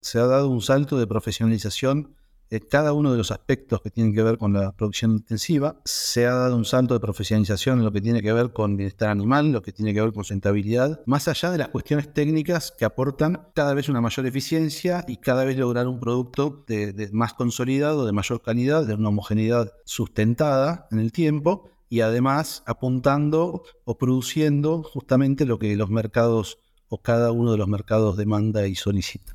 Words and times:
Se 0.00 0.18
ha 0.18 0.26
dado 0.26 0.48
un 0.48 0.62
salto 0.62 0.98
de 0.98 1.06
profesionalización 1.06 2.14
en 2.50 2.60
cada 2.60 2.92
uno 2.92 3.12
de 3.12 3.18
los 3.18 3.30
aspectos 3.30 3.82
que 3.82 3.90
tienen 3.90 4.14
que 4.14 4.22
ver 4.22 4.38
con 4.38 4.52
la 4.52 4.72
producción 4.72 5.12
intensiva. 5.12 5.80
Se 5.84 6.26
ha 6.26 6.34
dado 6.34 6.56
un 6.56 6.64
salto 6.64 6.94
de 6.94 7.00
profesionalización 7.00 7.78
en 7.78 7.84
lo 7.84 7.92
que 7.92 8.00
tiene 8.00 8.22
que 8.22 8.32
ver 8.32 8.52
con 8.52 8.76
bienestar 8.76 9.10
animal, 9.10 9.52
lo 9.52 9.62
que 9.62 9.72
tiene 9.72 9.92
que 9.92 10.00
ver 10.00 10.12
con 10.12 10.24
sustentabilidad, 10.24 11.00
más 11.06 11.28
allá 11.28 11.50
de 11.50 11.58
las 11.58 11.68
cuestiones 11.68 12.12
técnicas 12.12 12.72
que 12.76 12.84
aportan 12.84 13.48
cada 13.54 13.74
vez 13.74 13.88
una 13.88 14.00
mayor 14.00 14.26
eficiencia 14.26 15.04
y 15.06 15.18
cada 15.18 15.44
vez 15.44 15.58
lograr 15.58 15.86
un 15.86 16.00
producto 16.00 16.64
de, 16.66 17.10
más 17.12 17.34
consolidado, 17.34 18.06
de 18.06 18.12
mayor 18.12 18.40
calidad, 18.40 18.86
de 18.86 18.94
una 18.94 19.08
homogeneidad 19.08 19.72
sustentada 19.84 20.86
en 20.90 21.00
el 21.00 21.12
tiempo 21.12 21.70
y 21.90 22.00
además 22.00 22.62
apuntando 22.66 23.62
o 23.84 23.98
produciendo 23.98 24.82
justamente 24.82 25.44
lo 25.44 25.58
que 25.58 25.76
los 25.76 25.90
mercados 25.90 26.58
o 26.88 27.02
cada 27.02 27.32
uno 27.32 27.52
de 27.52 27.58
los 27.58 27.68
mercados 27.68 28.16
demanda 28.16 28.66
y 28.66 28.74
solicita. 28.74 29.34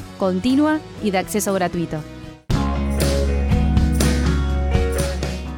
continua 0.21 0.79
y 1.03 1.09
de 1.09 1.17
acceso 1.17 1.51
gratuito. 1.51 1.97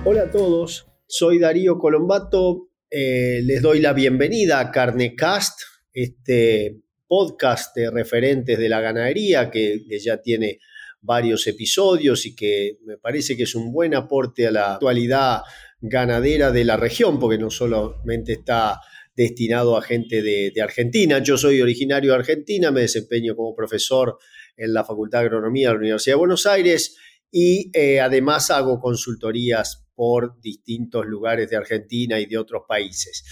Hola 0.06 0.22
a 0.22 0.32
todos, 0.32 0.88
soy 1.06 1.38
Darío 1.38 1.78
Colombato, 1.78 2.70
eh, 2.90 3.42
les 3.44 3.62
doy 3.62 3.82
la 3.82 3.92
bienvenida 3.92 4.62
a 4.62 4.72
Carnecast, 4.72 5.60
este 5.92 6.80
podcast 7.06 7.76
de 7.76 7.92
referentes 7.92 8.58
de 8.58 8.70
la 8.70 8.80
ganadería 8.80 9.52
que, 9.52 9.82
que 9.86 10.00
ya 10.00 10.22
tiene 10.22 10.60
varios 11.02 11.46
episodios 11.48 12.26
y 12.26 12.34
que 12.34 12.78
me 12.86 12.98
parece 12.98 13.36
que 13.36 13.44
es 13.44 13.56
un 13.56 13.74
buen 13.74 13.94
aporte 13.94 14.48
a 14.48 14.52
la 14.52 14.74
actualidad 14.76 15.42
ganadera 15.82 16.52
de 16.54 16.64
la 16.64 16.78
región, 16.78 17.20
porque 17.20 17.38
no 17.38 17.50
solamente 17.50 18.32
está 18.32 18.80
destinado 19.16 19.78
a 19.78 19.82
gente 19.82 20.22
de, 20.22 20.54
Argentina. 20.62 21.20
Yo 21.20 21.38
soy 21.38 21.62
originario 21.62 22.12
de 22.12 22.18
Argentina, 22.18 22.72
me 22.72 22.82
desempeño 22.82 23.36
como 23.36 23.56
profesor 23.56 24.18
en 24.58 24.74
la 24.74 24.84
Facultad 24.84 25.20
de 25.20 25.26
Agronomía 25.26 25.70
de 25.70 25.74
la 25.74 25.80
Universidad 25.80 26.14
de 26.14 26.20
Buenos 26.20 26.46
Aires 26.46 26.98
y 27.32 27.72
eh, 27.74 28.00
además 28.00 28.52
hago 28.52 28.80
consultorías 28.80 29.88
por 29.96 30.40
distintos 30.40 31.06
lugares 31.06 31.50
de 31.50 31.58
Argentina 31.58 32.20
y 32.20 32.26
de 32.26 32.38
otros 32.38 32.64
países. 32.68 33.24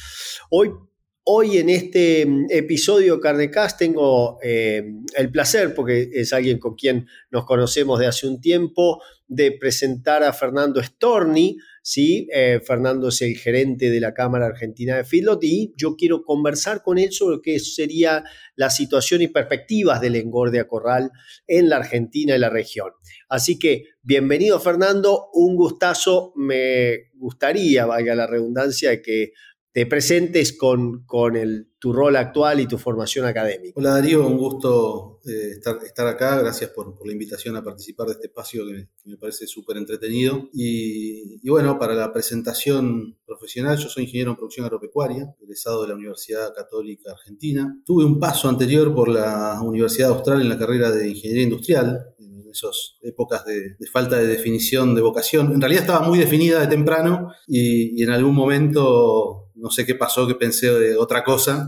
Hoy, 0.50 0.72
hoy 1.24 1.58
en 1.58 1.70
este 1.70 2.26
mm, 2.26 2.48
episodio 2.50 3.20
Carnecast 3.20 3.78
tengo 3.78 4.40
eh, 4.42 4.84
el 5.16 5.32
placer, 5.32 5.74
porque 5.74 6.10
es 6.14 6.34
alguien 6.34 6.60
con 6.60 6.76
quien 6.76 7.08
nos 7.30 7.46
conocemos 7.46 8.00
de 8.00 8.08
hace 8.08 8.28
un 8.28 8.42
tiempo, 8.42 9.02
de 9.28 9.54
presentar 9.54 10.24
a 10.24 10.34
Fernando 10.34 10.84
Storni, 10.84 11.58
¿sí? 11.82 12.28
Eh, 12.34 12.60
Fernando 12.62 13.08
es 13.08 13.22
el 13.22 13.38
gerente 13.38 13.90
de 13.90 14.02
la 14.02 14.14
Cámara 14.14 14.48
Argentina 14.48 14.98
de 14.98 15.06
Feedlot 15.06 15.42
y 15.44 15.74
yo 15.78 15.96
quiero 15.96 16.24
conversar 16.24 16.84
con 16.84 16.98
él 16.98 17.14
sobre 17.14 17.40
qué 17.42 17.58
sería 17.60 18.26
la 18.56 18.70
situación 18.70 19.22
y 19.22 19.30
perspectivas 19.30 20.02
del 20.02 20.18
engorde 20.18 20.60
a 20.60 20.68
corral 20.68 21.12
en 21.48 21.70
la 21.70 21.78
Argentina 21.78 22.36
y 22.36 22.40
la 22.40 22.50
región. 22.50 22.92
Así 23.30 23.58
que 23.58 23.86
bienvenido 24.02 24.60
Fernando, 24.60 25.30
un 25.34 25.56
gustazo, 25.56 26.34
me 26.36 27.12
gustaría, 27.14 27.86
valga 27.86 28.16
la 28.16 28.28
redundancia, 28.28 29.02
que 29.02 29.32
te 29.74 29.86
presentes 29.86 30.58
con, 30.58 31.06
con 31.06 31.38
el, 31.38 31.70
tu 31.80 31.94
rol 31.94 32.16
actual 32.18 32.60
y 32.60 32.68
tu 32.68 32.78
formación 32.78 33.26
académica. 33.26 33.74
Hola 33.76 33.92
Darío, 33.92 34.28
un 34.28 34.38
gusto 34.38 35.22
eh, 35.26 35.52
estar, 35.54 35.78
estar, 35.84 36.08
acá. 36.08 36.40
Gracias 36.40 36.72
por, 36.72 36.96
la 37.06 37.14
invitación 37.14 37.56
a 37.56 37.64
participar 37.64 38.08
de 38.08 38.14
este 38.14 38.28
espacio 38.28 38.66
que, 38.68 38.90
me 39.06 39.18
parece 39.18 39.48
súper 39.48 39.78
entretenido. 39.78 40.50
Y, 40.54 41.48
bueno, 41.50 41.80
para 41.80 41.94
la 41.94 42.12
presentación 42.12 43.18
profesional, 43.26 43.78
yo 43.78 43.88
soy 43.88 44.04
ingeniero 44.04 44.32
en 44.32 44.38
producción 44.38 44.66
agropecuaria, 44.66 45.34
egresado 45.42 45.84
de 45.84 45.88
la 45.88 45.96
Universidad 45.96 46.54
Católica 46.54 47.12
Argentina. 47.12 47.82
Tuve 47.86 48.04
un 48.04 48.20
paso 48.20 48.50
anterior 48.50 48.94
por 48.94 49.08
la 49.08 49.60
Universidad 49.62 50.10
Austral 50.10 50.42
en 50.42 50.50
la 50.50 50.58
carrera 50.58 50.92
de 50.92 51.10
Ingeniería 51.10 51.44
Industrial, 51.44 52.00
esas 52.52 52.98
épocas 53.02 53.46
de, 53.46 53.76
de, 53.80 53.88
falta 53.88 54.18
de 54.18 54.28
definición 54.28 54.94
de 54.94 55.02
vocación. 55.02 55.54
En 55.54 55.62
realidad 55.62 55.84
estaba 55.84 56.06
muy 56.06 56.20
definida 56.20 56.60
de 56.60 56.68
temprano 56.68 57.32
y 57.48 58.04
en 58.04 58.10
algún 58.10 58.36
momento 58.36 59.41
no 59.62 59.70
sé 59.70 59.86
qué 59.86 59.96
pasó, 59.96 60.28
que 60.28 60.36
pensé 60.36 60.72
de 60.72 60.98
otra 60.98 61.24
cosa 61.24 61.68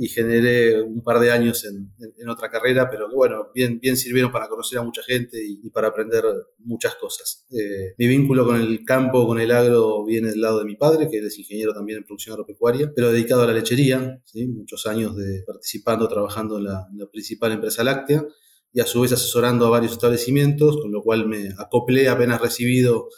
y 0.00 0.08
generé 0.08 0.80
un 0.80 1.02
par 1.02 1.18
de 1.18 1.32
años 1.32 1.64
en, 1.64 2.28
otra 2.28 2.48
carrera, 2.48 2.88
pero 2.88 3.08
bueno, 3.12 3.48
bien, 3.52 3.80
bien 3.80 3.96
sirvieron 3.96 4.30
para 4.30 4.48
conocer 4.48 4.78
a 4.78 4.82
mucha 4.82 5.02
gente 5.02 5.38
y, 5.44 5.68
para 5.70 5.88
aprender 5.88 6.22
muchas 6.58 6.94
cosas. 6.94 7.46
Eh, 7.50 7.94
mi 7.98 8.06
vínculo 8.06 8.46
con 8.46 8.60
el 8.60 8.84
campo, 8.84 9.26
con 9.26 9.40
el 9.40 9.50
agro, 9.50 10.04
viene 10.04 10.28
del 10.28 10.40
lado 10.40 10.60
de 10.60 10.66
mi 10.66 10.76
padre, 10.76 11.08
que 11.10 11.18
es 11.18 11.36
ingeniero 11.36 11.74
también 11.74 11.98
en 11.98 12.04
producción 12.04 12.34
agropecuaria, 12.34 12.92
pero 12.94 13.10
dedicado 13.10 13.42
a 13.42 13.46
la 13.46 13.54
lechería, 13.54 14.22
¿sí? 14.24 14.46
muchos 14.46 14.86
años 14.86 15.16
de 15.16 15.42
participando, 15.44 16.06
trabajando 16.06 16.58
en 16.58 16.64
la, 16.64 16.86
en 16.92 16.98
la 16.98 17.06
principal 17.10 17.50
empresa 17.50 17.82
láctea 17.82 18.24
y 18.72 18.80
a 18.80 18.86
su 18.86 19.00
vez 19.00 19.12
asesorando 19.12 19.66
a 19.66 19.70
varios 19.70 19.92
establecimientos, 19.92 20.76
con 20.80 20.92
lo 20.92 21.02
cual 21.02 21.26
me 21.26 21.48
acoplé 21.58 22.08
apenas 22.08 22.40
recibido 22.40 23.08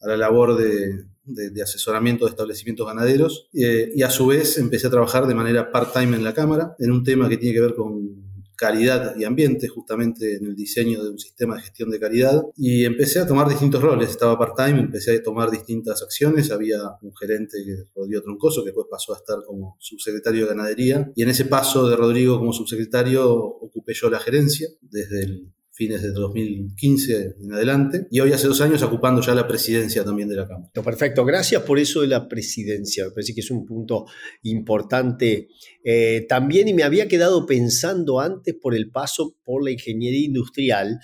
a 0.00 0.08
la 0.08 0.16
labor 0.16 0.56
de, 0.56 1.04
de, 1.24 1.62
asesoramiento 1.62 2.24
de 2.24 2.30
establecimientos 2.30 2.86
ganaderos 2.86 3.48
eh, 3.52 3.92
y 3.94 4.02
a 4.02 4.10
su 4.10 4.26
vez 4.26 4.58
empecé 4.58 4.86
a 4.86 4.90
trabajar 4.90 5.26
de 5.26 5.34
manera 5.34 5.70
part-time 5.70 6.16
en 6.16 6.24
la 6.24 6.34
Cámara 6.34 6.74
en 6.78 6.90
un 6.90 7.04
tema 7.04 7.28
que 7.28 7.36
tiene 7.36 7.54
que 7.54 7.60
ver 7.60 7.74
con 7.74 8.30
calidad 8.60 9.16
y 9.16 9.24
ambiente, 9.24 9.68
justamente 9.68 10.36
en 10.36 10.44
el 10.44 10.54
diseño 10.54 11.02
de 11.02 11.08
un 11.08 11.18
sistema 11.18 11.56
de 11.56 11.62
gestión 11.62 11.90
de 11.90 11.98
calidad. 11.98 12.42
Y 12.56 12.84
empecé 12.84 13.18
a 13.18 13.26
tomar 13.26 13.48
distintos 13.48 13.80
roles. 13.80 14.10
Estaba 14.10 14.38
part-time, 14.38 14.80
empecé 14.80 15.16
a 15.16 15.22
tomar 15.22 15.50
distintas 15.50 16.02
acciones. 16.02 16.50
Había 16.50 16.78
un 17.00 17.16
gerente, 17.16 17.56
Rodrigo 17.94 18.20
Troncoso, 18.20 18.62
que 18.62 18.66
después 18.66 18.86
pasó 18.90 19.14
a 19.14 19.16
estar 19.16 19.38
como 19.46 19.76
subsecretario 19.80 20.42
de 20.42 20.50
ganadería. 20.50 21.10
Y 21.16 21.22
en 21.22 21.30
ese 21.30 21.46
paso 21.46 21.88
de 21.88 21.96
Rodrigo 21.96 22.38
como 22.38 22.52
subsecretario 22.52 23.34
ocupé 23.34 23.94
yo 23.94 24.10
la 24.10 24.20
gerencia 24.20 24.68
desde 24.82 25.22
el 25.22 25.50
fines 25.80 26.02
de 26.02 26.12
2015 26.12 27.36
en 27.42 27.54
adelante, 27.54 28.06
y 28.10 28.20
hoy 28.20 28.34
hace 28.34 28.46
dos 28.46 28.60
años 28.60 28.82
ocupando 28.82 29.22
ya 29.22 29.34
la 29.34 29.48
presidencia 29.48 30.04
también 30.04 30.28
de 30.28 30.36
la 30.36 30.46
Cámara. 30.46 30.70
Perfecto, 30.74 31.24
gracias 31.24 31.62
por 31.62 31.78
eso 31.78 32.02
de 32.02 32.08
la 32.08 32.28
presidencia, 32.28 33.06
me 33.06 33.12
parece 33.12 33.32
que 33.34 33.40
es 33.40 33.50
un 33.50 33.64
punto 33.64 34.04
importante. 34.42 35.48
Eh, 35.82 36.26
también, 36.28 36.68
y 36.68 36.74
me 36.74 36.82
había 36.82 37.08
quedado 37.08 37.46
pensando 37.46 38.20
antes 38.20 38.54
por 38.60 38.74
el 38.74 38.90
paso 38.90 39.38
por 39.42 39.64
la 39.64 39.70
ingeniería 39.70 40.26
industrial, 40.26 40.98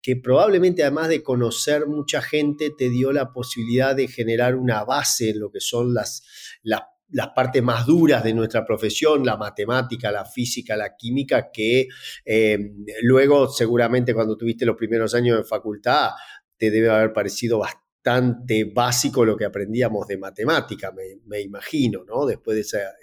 que 0.00 0.14
probablemente 0.14 0.84
además 0.84 1.08
de 1.08 1.24
conocer 1.24 1.88
mucha 1.88 2.22
gente, 2.22 2.70
te 2.70 2.88
dio 2.88 3.10
la 3.10 3.32
posibilidad 3.32 3.96
de 3.96 4.06
generar 4.06 4.54
una 4.54 4.84
base 4.84 5.30
en 5.30 5.40
lo 5.40 5.50
que 5.50 5.60
son 5.60 5.92
las, 5.92 6.22
las 6.62 6.82
las 7.12 7.28
partes 7.28 7.62
más 7.62 7.86
duras 7.86 8.22
de 8.22 8.34
nuestra 8.34 8.64
profesión, 8.64 9.24
la 9.24 9.36
matemática, 9.36 10.10
la 10.10 10.24
física, 10.24 10.76
la 10.76 10.96
química, 10.96 11.50
que 11.52 11.88
eh, 12.24 12.72
luego 13.02 13.48
seguramente 13.48 14.14
cuando 14.14 14.36
tuviste 14.36 14.64
los 14.66 14.76
primeros 14.76 15.14
años 15.14 15.38
de 15.38 15.44
facultad 15.44 16.10
te 16.56 16.70
debe 16.70 16.90
haber 16.90 17.12
parecido 17.12 17.58
bastante 17.58 18.64
básico 18.64 19.24
lo 19.24 19.36
que 19.36 19.44
aprendíamos 19.44 20.06
de 20.06 20.16
matemática, 20.16 20.92
me, 20.92 21.40
imagino, 21.40 22.02
¿no? 22.04 22.24
Después 22.24 22.54
de 22.54 22.60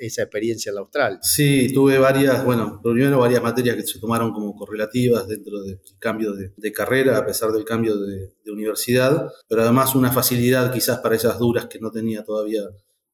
esa, 0.07 0.23
experiencia 0.23 0.69
en 0.69 0.75
la 0.75 0.81
Austral. 0.81 1.19
Sí, 1.21 1.71
tuve 1.73 1.97
varias, 1.99 2.43
bueno, 2.43 2.79
primero 2.81 3.19
varias 3.19 3.43
materias 3.43 3.75
que 3.75 3.83
se 3.83 3.99
tomaron 3.99 4.31
como 4.31 4.55
correlativas 4.55 5.27
dentro 5.27 5.61
del 5.61 5.79
cambio 5.99 6.33
de, 6.33 6.71
carrera, 6.71 7.17
a 7.17 7.25
pesar 7.25 7.51
del 7.51 7.63
cambio 7.63 7.97
de, 7.97 8.33
de 8.43 8.51
universidad, 8.51 9.27
pero 9.47 9.61
además 9.61 9.95
una 9.95 10.11
facilidad 10.11 10.71
quizás 10.71 10.99
para 10.99 11.15
esas 11.15 11.37
duras 11.37 11.67
que 11.67 11.79
no 11.79 11.91
tenía 11.91 12.23
todavía 12.23 12.61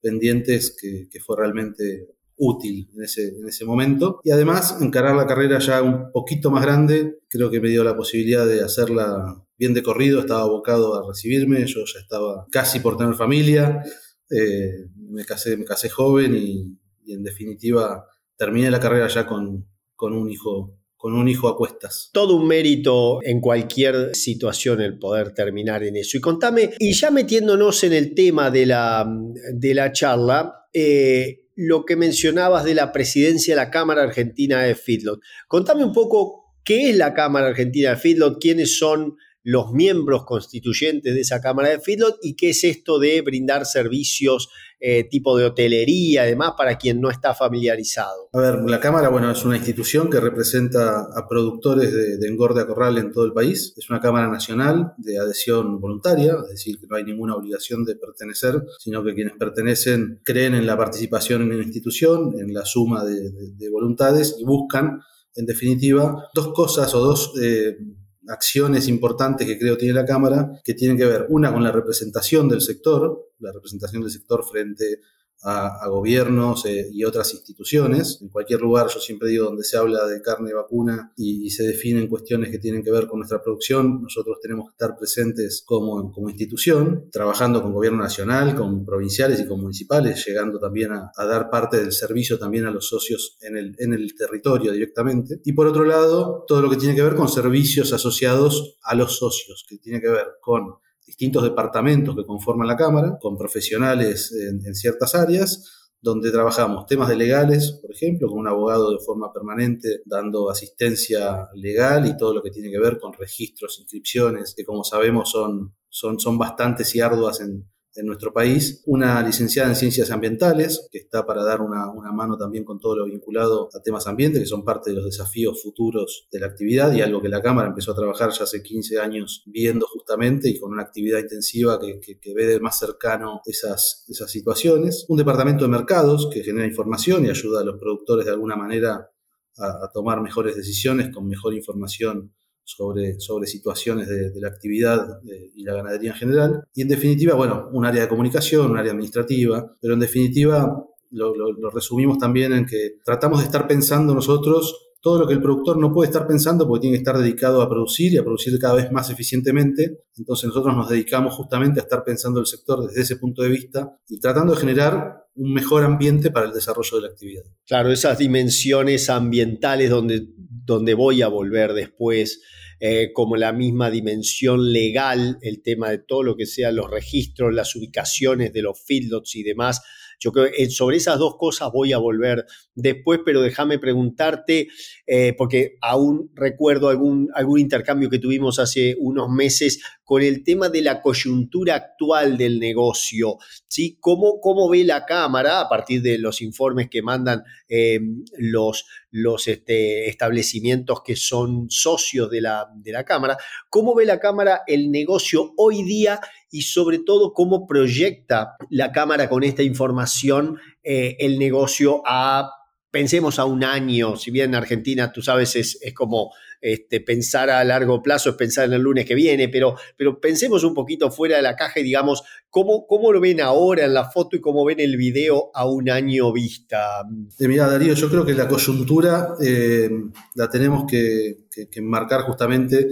pendientes 0.03 0.75
que, 0.79 1.07
fue 1.21 1.37
realmente 1.37 2.09
útil 2.35 2.89
en 2.93 3.03
ese, 3.03 3.29
en 3.29 3.47
ese 3.47 3.63
momento. 3.65 4.19
Y 4.23 4.31
además, 4.31 4.77
encarar 4.81 5.15
la 5.15 5.25
carrera 5.25 5.59
ya 5.59 5.81
un 5.81 6.11
poquito 6.11 6.51
más 6.51 6.63
grande, 6.63 7.19
creo 7.29 7.49
que 7.49 7.61
me 7.61 7.69
dio 7.69 7.83
la 7.83 7.95
posibilidad 7.95 8.45
de 8.45 8.61
hacerla 8.61 9.41
bien 9.57 9.73
de 9.73 9.81
corrido, 9.81 10.19
estaba 10.19 10.41
abocado 10.41 10.95
a 10.95 11.07
recibirme, 11.07 11.65
yo 11.65 11.85
ya 11.85 11.99
estaba 12.01 12.45
casi 12.51 12.81
por 12.81 12.97
tener 12.97 13.15
familia, 13.15 13.81
eh, 14.29 14.89
me, 14.97 15.23
casé, 15.23 15.55
me 15.55 15.63
casé 15.63 15.89
joven 15.89 16.35
y, 16.35 16.79
en 17.05 17.21
definitiva 17.21 18.05
terminé 18.37 18.71
la 18.71 18.79
carrera 18.79 19.07
ya 19.07 19.27
con, 19.27 19.67
con 19.95 20.13
un 20.13 20.29
hijo 20.29 20.79
con 21.03 21.15
un 21.15 21.27
hijo 21.27 21.49
a 21.49 21.57
cuestas. 21.57 22.09
Todo 22.13 22.37
un 22.37 22.47
mérito 22.47 23.19
en 23.23 23.41
cualquier 23.41 24.15
situación 24.15 24.79
el 24.79 24.97
poder 24.97 25.33
terminar 25.33 25.83
en 25.83 25.97
eso. 25.97 26.15
Y 26.15 26.21
contame, 26.21 26.69
y 26.79 26.93
ya 26.93 27.11
metiéndonos 27.11 27.83
en 27.83 27.91
el 27.91 28.15
tema 28.15 28.49
de 28.49 28.65
la, 28.67 29.05
de 29.53 29.73
la 29.73 29.91
charla, 29.91 30.69
eh, 30.73 31.49
lo 31.57 31.83
que 31.83 31.97
mencionabas 31.97 32.63
de 32.63 32.75
la 32.75 32.93
presidencia 32.93 33.53
de 33.53 33.57
la 33.57 33.69
Cámara 33.69 34.01
Argentina 34.01 34.61
de 34.61 34.75
Feedlot. 34.75 35.19
Contame 35.49 35.83
un 35.83 35.91
poco 35.91 36.55
qué 36.63 36.89
es 36.89 36.95
la 36.95 37.13
Cámara 37.13 37.47
Argentina 37.47 37.89
de 37.89 37.97
Feedlot, 37.97 38.39
quiénes 38.39 38.77
son 38.79 39.17
los 39.43 39.71
miembros 39.73 40.25
constituyentes 40.25 41.13
de 41.13 41.21
esa 41.21 41.41
Cámara 41.41 41.69
de 41.69 41.79
Feedlot 41.79 42.17
y 42.21 42.35
qué 42.35 42.51
es 42.51 42.63
esto 42.63 42.97
de 42.97 43.21
brindar 43.21 43.65
servicios 43.65 44.49
eh, 44.85 45.05
tipo 45.05 45.37
de 45.37 45.45
hotelería, 45.45 46.23
además, 46.23 46.55
para 46.57 46.77
quien 46.77 46.99
no 46.99 47.09
está 47.09 47.33
familiarizado. 47.33 48.27
A 48.33 48.39
ver, 48.39 48.59
la 48.67 48.81
Cámara, 48.81 49.07
bueno, 49.07 49.31
es 49.31 49.45
una 49.45 49.55
institución 49.55 50.09
que 50.09 50.19
representa 50.19 51.07
a 51.15 51.25
productores 51.25 51.93
de, 51.93 52.27
engorde 52.27 52.61
a 52.61 52.67
corral 52.67 52.97
en 52.97 53.11
todo 53.13 53.23
el 53.23 53.31
país. 53.31 53.73
Es 53.77 53.89
una 53.89 54.01
Cámara 54.01 54.27
nacional 54.27 54.93
de 54.97 55.19
adhesión 55.19 55.79
voluntaria, 55.79 56.35
es 56.43 56.49
decir, 56.49 56.79
que 56.81 56.87
no 56.87 56.97
hay 56.97 57.05
ninguna 57.05 57.35
obligación 57.35 57.85
de 57.85 57.95
pertenecer, 57.95 58.61
sino 58.77 59.01
que 59.05 59.13
quienes 59.13 59.37
pertenecen 59.39 60.19
creen 60.23 60.53
en 60.53 60.65
la 60.65 60.75
participación 60.75 61.43
en 61.43 61.53
una 61.53 61.63
institución, 61.63 62.33
en 62.37 62.53
la 62.53 62.65
suma 62.65 63.05
de, 63.05 63.69
voluntades 63.71 64.35
y 64.37 64.43
buscan, 64.43 64.99
en 65.35 65.45
definitiva, 65.45 66.29
dos 66.33 66.49
cosas 66.53 66.93
o 66.93 66.99
dos... 66.99 67.31
Eh, 67.41 67.77
acciones 68.27 68.87
importantes 68.87 69.45
que 69.47 69.57
creo 69.57 69.77
tiene 69.77 69.93
la 69.93 70.05
Cámara, 70.05 70.61
que 70.63 70.73
tienen 70.73 70.97
que 70.97 71.05
ver, 71.05 71.25
una, 71.29 71.51
con 71.51 71.63
la 71.63 71.71
representación 71.71 72.47
del 72.47 72.61
sector, 72.61 73.31
la 73.39 73.51
representación 73.51 74.01
del 74.01 74.11
sector 74.11 74.45
frente 74.45 74.99
a, 75.43 75.87
gobiernos 75.89 76.65
eh, 76.65 76.89
y 76.91 77.03
otras 77.03 77.33
instituciones. 77.33 78.19
En 78.21 78.29
cualquier 78.29 78.61
lugar, 78.61 78.87
yo 78.87 78.99
siempre 78.99 79.29
digo, 79.29 79.45
donde 79.45 79.63
se 79.63 79.77
habla 79.77 80.05
de 80.05 80.21
carne 80.21 80.53
vacuna 80.53 81.13
y, 81.17 81.49
se 81.53 81.63
definen 81.63 82.07
cuestiones 82.07 82.49
que 82.49 82.57
tienen 82.57 82.83
que 82.83 82.91
ver 82.91 83.05
con 83.05 83.19
nuestra 83.19 83.41
producción, 83.41 84.01
nosotros 84.01 84.39
tenemos 84.41 84.65
que 84.65 84.71
estar 84.71 84.97
presentes 84.97 85.63
como, 85.65 86.11
como 86.11 86.29
institución, 86.29 87.09
trabajando 87.11 87.61
con 87.61 87.73
gobierno 87.73 88.01
nacional, 88.01 88.55
con 88.55 88.85
provinciales 88.85 89.39
y 89.39 89.45
con 89.45 89.61
municipales, 89.61 90.25
llegando 90.25 90.59
también 90.59 90.91
a, 90.93 91.11
dar 91.15 91.49
parte 91.49 91.77
del 91.77 91.91
servicio 91.91 92.39
también 92.39 92.65
a 92.65 92.71
los 92.71 92.87
socios 92.87 93.37
en 93.41 93.57
el, 93.57 93.75
en 93.77 93.93
el 93.93 94.15
territorio 94.15 94.71
directamente. 94.71 95.41
Y 95.43 95.53
por 95.53 95.67
otro 95.67 95.83
lado, 95.83 96.43
todo 96.47 96.61
lo 96.61 96.69
que 96.69 96.77
tiene 96.77 96.95
que 96.95 97.03
ver 97.03 97.15
con 97.15 97.27
servicios 97.27 97.93
asociados 97.93 98.77
a 98.83 98.95
los 98.95 99.17
socios, 99.17 99.65
que 99.67 99.77
tiene 99.77 100.01
que 100.01 100.09
ver 100.09 100.27
con 100.41 100.75
distintos 101.05 101.43
departamentos 101.43 102.15
que 102.15 102.25
conforman 102.25 102.67
la 102.67 102.77
Cámara, 102.77 103.17
con 103.21 103.37
profesionales 103.37 104.31
en, 104.31 104.73
ciertas 104.75 105.15
áreas, 105.15 105.91
donde 106.01 106.31
trabajamos 106.31 106.85
temas 106.85 107.07
de 107.07 107.15
legales, 107.15 107.79
por 107.81 107.91
ejemplo, 107.91 108.27
con 108.27 108.39
un 108.39 108.47
abogado 108.47 108.91
de 108.91 108.99
forma 108.99 109.31
permanente 109.31 110.01
dando 110.05 110.49
asistencia 110.49 111.47
legal 111.53 112.05
y 112.07 112.17
todo 112.17 112.33
lo 112.33 112.43
que 112.43 112.51
tiene 112.51 112.69
que 112.69 112.79
ver 112.79 112.99
con 112.99 113.13
registros, 113.13 113.79
inscripciones, 113.79 114.53
que 114.55 114.65
como 114.65 114.83
sabemos 114.83 115.31
son, 115.31 115.75
son, 115.87 116.19
son 116.19 116.37
bastantes 116.37 116.93
y 116.95 117.01
arduas 117.01 117.39
en, 117.39 117.69
en 117.95 118.05
nuestro 118.05 118.33
país, 118.33 118.81
una 118.85 119.21
licenciada 119.21 119.69
en 119.69 119.75
ciencias 119.75 120.11
ambientales, 120.11 120.87
que 120.91 120.97
está 120.97 121.25
para 121.25 121.43
dar 121.43 121.61
una, 121.61 121.91
mano 122.11 122.37
también 122.37 122.63
con 122.63 122.79
todo 122.79 122.97
lo 122.97 123.05
vinculado 123.05 123.69
a 123.73 123.81
temas 123.81 124.07
ambiente, 124.07 124.39
que 124.39 124.45
son 124.45 124.63
parte 124.63 124.89
de 124.89 124.95
los 124.95 125.05
desafíos 125.05 125.61
futuros 125.61 126.27
de 126.31 126.39
la 126.39 126.47
actividad 126.47 126.93
y 126.93 127.01
algo 127.01 127.21
que 127.21 127.29
la 127.29 127.41
Cámara 127.41 127.67
empezó 127.67 127.91
a 127.91 127.95
trabajar 127.95 128.31
ya 128.31 128.43
hace 128.43 128.61
15 128.61 128.99
años 128.99 129.43
viendo 129.45 129.85
justamente 129.87 130.49
y 130.49 130.59
con 130.59 130.71
una 130.71 130.83
actividad 130.83 131.19
intensiva 131.19 131.79
que, 131.79 132.33
ve 132.33 132.45
de 132.45 132.59
más 132.59 132.79
cercano 132.79 133.41
esas, 133.45 134.05
esas 134.07 134.31
situaciones. 134.31 135.05
Un 135.07 135.17
departamento 135.17 135.65
de 135.65 135.69
mercados 135.69 136.29
que 136.31 136.43
genera 136.43 136.65
información 136.65 137.25
y 137.25 137.29
ayuda 137.29 137.61
a 137.61 137.63
los 137.63 137.79
productores 137.79 138.25
de 138.25 138.31
alguna 138.31 138.55
manera 138.55 139.09
a 139.57 139.91
tomar 139.93 140.19
mejores 140.19 140.55
decisiones 140.55 141.13
con 141.13 141.27
mejor 141.27 141.53
información 141.53 142.33
sobre, 142.63 143.19
sobre 143.19 143.47
situaciones 143.47 144.07
de, 144.07 144.31
la 144.39 144.47
actividad 144.47 145.19
eh, 145.29 145.51
y 145.55 145.63
la 145.63 145.73
ganadería 145.73 146.11
en 146.11 146.17
general. 146.17 146.63
Y 146.73 146.81
en 146.81 146.87
definitiva, 146.87 147.35
bueno, 147.35 147.69
un 147.71 147.85
área 147.85 148.03
de 148.03 148.07
comunicación, 148.07 148.71
un 148.71 148.77
área 148.77 148.91
administrativa, 148.91 149.75
pero 149.81 149.93
en 149.93 149.99
definitiva 149.99 150.85
lo, 151.13 151.69
resumimos 151.71 152.17
también 152.17 152.53
en 152.53 152.65
que 152.65 152.95
tratamos 153.03 153.39
de 153.39 153.45
estar 153.45 153.67
pensando 153.67 154.13
nosotros 154.13 154.92
todo 155.03 155.19
lo 155.19 155.27
que 155.27 155.33
el 155.33 155.41
productor 155.41 155.77
no 155.77 155.91
puede 155.91 156.09
estar 156.09 156.25
pensando 156.25 156.65
porque 156.65 156.83
tiene 156.83 156.95
que 156.95 157.01
estar 157.01 157.17
dedicado 157.17 157.61
a 157.61 157.67
producir 157.67 158.13
y 158.13 158.17
a 158.17 158.23
producir 158.23 158.57
cada 158.57 158.75
vez 158.75 158.89
más 158.89 159.09
eficientemente. 159.09 160.05
Entonces 160.17 160.47
nosotros 160.47 160.73
nos 160.77 160.87
dedicamos 160.87 161.33
justamente 161.33 161.81
a 161.81 161.83
estar 161.83 162.05
pensando 162.05 162.39
el 162.39 162.45
sector 162.45 162.87
desde 162.87 163.01
ese 163.01 163.17
punto 163.17 163.43
de 163.43 163.49
vista 163.49 163.99
y 164.07 164.21
tratando 164.21 164.53
de 164.53 164.61
generar 164.61 165.25
un 165.35 165.51
mejor 165.51 165.83
ambiente 165.83 166.31
para 166.31 166.45
el 166.45 166.53
desarrollo 166.53 166.95
de 166.95 167.01
la 167.01 167.09
actividad. 167.09 167.43
Claro, 167.67 167.91
esas 167.91 168.17
dimensiones 168.17 169.09
ambientales 169.09 169.89
donde, 169.89 170.25
donde 170.37 170.93
voy 170.93 171.21
a 171.21 171.27
volver 171.27 171.73
después 171.73 172.39
eh, 172.79 173.11
como 173.11 173.35
la 173.35 173.51
misma 173.51 173.91
dimensión 173.91 174.71
legal, 174.71 175.37
el 175.41 175.61
tema 175.61 175.89
de 175.89 175.97
todo 175.97 176.23
lo 176.23 176.37
que 176.37 176.45
sean 176.45 176.77
los 176.77 176.89
registros, 176.89 177.53
las 177.53 177.75
ubicaciones 177.75 178.53
de 178.53 178.61
los 178.61 178.81
feedlots 178.81 179.35
y 179.35 179.43
demás. 179.43 179.81
Yo 180.19 180.31
creo 180.31 180.51
que 180.51 180.69
sobre 180.69 180.97
esas 180.97 181.19
dos 181.19 181.35
cosas 181.37 181.71
voy 181.71 181.93
a 181.93 181.97
volver 181.97 182.45
después, 182.75 183.19
pero 183.25 183.41
déjame 183.41 183.79
preguntarte, 183.79 184.67
eh, 185.05 185.33
porque 185.37 185.77
aún 185.81 186.31
recuerdo 186.33 186.89
algún, 186.89 187.29
algún 187.35 187.59
intercambio 187.59 188.09
que 188.09 188.19
tuvimos 188.19 188.59
hace 188.59 188.95
unos 188.99 189.29
meses 189.29 189.81
con 190.03 190.21
el 190.21 190.43
tema 190.43 190.69
de 190.69 190.81
la 190.81 191.01
coyuntura 191.01 191.75
actual 191.75 192.37
del 192.37 192.59
negocio. 192.59 193.37
¿sí? 193.67 193.97
¿Cómo, 193.99 194.39
cómo 194.41 194.69
ve 194.69 194.83
la 194.83 195.05
Cámara, 195.05 195.61
a 195.61 195.69
partir 195.69 196.01
de 196.01 196.17
los 196.17 196.41
informes 196.41 196.89
que 196.89 197.01
mandan 197.01 197.43
eh, 197.69 197.99
los, 198.37 198.85
los 199.11 199.47
este, 199.47 200.09
establecimientos 200.09 201.01
que 201.03 201.15
son 201.15 201.69
socios 201.69 202.29
de 202.29 202.41
la, 202.41 202.67
de 202.75 202.91
la 202.91 203.05
Cámara, 203.05 203.37
cómo 203.69 203.95
ve 203.95 204.05
la 204.05 204.19
Cámara 204.19 204.61
el 204.67 204.91
negocio 204.91 205.53
hoy 205.57 205.83
día 205.83 206.19
y 206.53 206.61
sobre 206.61 206.99
todo 206.99 207.33
cómo 207.33 207.65
proyecta 207.65 208.55
la 208.69 208.91
Cámara 208.91 209.27
con 209.27 209.43
esta 209.43 209.63
información 209.63 210.59
eh, 210.83 211.17
el 211.19 211.39
negocio 211.39 212.03
a 212.05 212.51
pensemos 212.91 213.39
a 213.39 213.45
un 213.45 213.63
año, 213.63 214.17
si 214.17 214.29
bien 214.29 214.51
en 214.51 214.55
Argentina, 214.55 215.11
tú 215.11 215.23
sabes, 215.23 215.55
es, 215.55 215.79
es 215.81 215.95
como 215.95 216.31
este, 216.61 217.01
pensar 217.01 217.49
a 217.49 217.63
largo 217.63 218.03
plazo, 218.03 218.29
es 218.29 218.35
pensar 218.35 218.65
en 218.65 218.73
el 218.73 218.83
lunes 218.83 219.07
que 219.07 219.15
viene, 219.15 219.49
pero, 219.49 219.75
pero 219.97 220.21
pensemos 220.21 220.63
un 220.63 220.75
poquito 220.75 221.09
fuera 221.09 221.37
de 221.37 221.41
la 221.41 221.55
caja 221.55 221.79
y 221.79 221.83
digamos, 221.83 222.21
¿cómo, 222.51 222.85
¿cómo 222.85 223.11
lo 223.11 223.19
ven 223.19 223.41
ahora 223.41 223.85
en 223.85 223.95
la 223.95 224.11
foto 224.11 224.35
y 224.35 224.41
cómo 224.41 224.63
ven 224.63 224.79
el 224.79 224.95
video 224.95 225.49
a 225.55 225.67
un 225.67 225.89
año 225.89 226.31
vista? 226.31 227.01
Eh, 227.39 227.47
mira, 227.47 227.67
Darío, 227.67 227.95
yo 227.95 228.11
creo 228.11 228.23
que 228.23 228.35
la 228.35 228.47
coyuntura 228.47 229.29
eh, 229.41 229.89
la 230.35 230.47
tenemos 230.47 230.85
que, 230.87 231.47
que, 231.51 231.79
enmarcar 231.79 232.21
justamente 232.21 232.87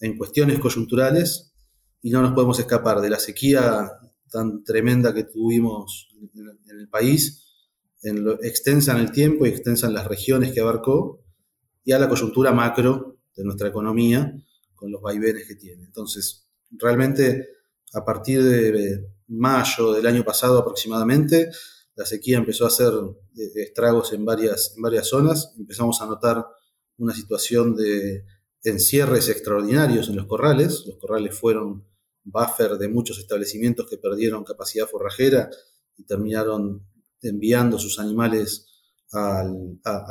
en 0.00 0.16
cuestiones 0.16 0.58
coyunturales 0.58 1.52
y 2.06 2.10
no 2.10 2.22
nos 2.22 2.34
podemos 2.34 2.56
escapar 2.60 3.00
de 3.00 3.10
la 3.10 3.18
sequía 3.18 3.90
tan 4.30 4.62
tremenda 4.62 5.12
que 5.12 5.24
tuvimos 5.24 6.08
en 6.32 6.78
el 6.78 6.88
país 6.88 7.42
extensa 8.42 8.92
en 8.92 8.98
el 8.98 9.10
tiempo 9.10 9.44
y 9.44 9.48
extensa 9.48 9.88
en 9.88 9.94
las 9.94 10.06
regiones 10.06 10.52
que 10.52 10.60
abarcó, 10.60 11.24
y 11.82 11.90
a 11.90 11.98
la 11.98 12.08
coyuntura 12.08 12.52
macro 12.52 13.18
de 13.34 13.42
nuestra 13.42 13.66
economía 13.66 14.32
con 14.76 14.92
los 14.92 15.02
vaivenes 15.02 15.48
que 15.48 15.56
tiene. 15.56 15.82
Entonces, 15.82 16.46
realmente 16.70 17.48
a 17.92 18.04
partir 18.04 18.40
de 18.44 19.04
mayo 19.26 19.92
del 19.92 20.06
año 20.06 20.22
pasado 20.22 20.60
aproximadamente, 20.60 21.50
la 21.96 22.06
sequía 22.06 22.38
empezó 22.38 22.66
a 22.66 22.68
hacer 22.68 22.92
eh, 23.36 23.62
estragos 23.62 24.12
en 24.12 24.24
varias, 24.24 24.74
en 24.76 24.82
varias 24.82 25.08
zonas, 25.08 25.54
empezamos 25.58 26.00
a 26.00 26.06
notar 26.06 26.46
una 26.98 27.14
situación 27.14 27.74
de 27.74 28.24
encierres 28.62 29.28
extraordinarios 29.28 30.08
en 30.08 30.14
los 30.14 30.26
corrales, 30.26 30.84
los 30.86 30.98
corrales 30.98 31.36
fueron 31.36 31.95
buffer 32.26 32.72
de 32.72 32.88
muchos 32.88 33.18
establecimientos 33.18 33.86
que 33.88 33.98
perdieron 33.98 34.44
capacidad 34.44 34.86
forrajera 34.86 35.48
y 35.96 36.04
terminaron 36.04 36.82
enviando 37.22 37.78
sus 37.78 37.98
animales 37.98 38.66
a, 39.12 39.44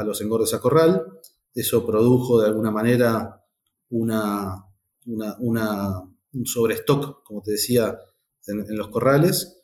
los 0.04 0.22
engordes 0.22 0.54
a 0.54 0.60
corral. 0.60 1.06
Eso 1.54 1.86
produjo 1.86 2.42
de 2.42 2.48
alguna 2.48 2.72
manera 2.72 3.44
una, 3.90 4.66
un 5.06 6.46
sobrestock, 6.46 7.24
como 7.24 7.42
te 7.42 7.52
decía, 7.52 8.00
en, 8.48 8.78
los 8.78 8.90
corrales, 8.90 9.58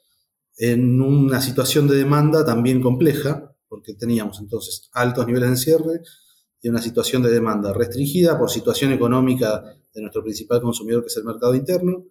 en 0.57 1.01
una 1.01 1.41
situación 1.41 1.87
de 1.87 1.95
demanda 1.95 2.45
también 2.45 2.81
compleja, 2.81 3.55
porque 3.67 3.93
teníamos 3.93 4.39
entonces 4.39 4.89
altos 4.91 5.25
niveles 5.25 5.47
de 5.47 5.53
encierre 5.53 6.01
y 6.61 6.69
una 6.69 6.81
situación 6.81 7.23
de 7.23 7.31
demanda 7.31 7.73
restringida 7.73 8.37
por 8.37 8.49
situación 8.49 8.91
económica 8.91 9.63
de 9.93 10.01
nuestro 10.01 10.23
principal 10.23 10.61
consumidor, 10.61 11.03
que 11.03 11.07
es 11.07 11.17
el 11.17 11.23
mercado 11.23 11.55
interno, 11.55 12.05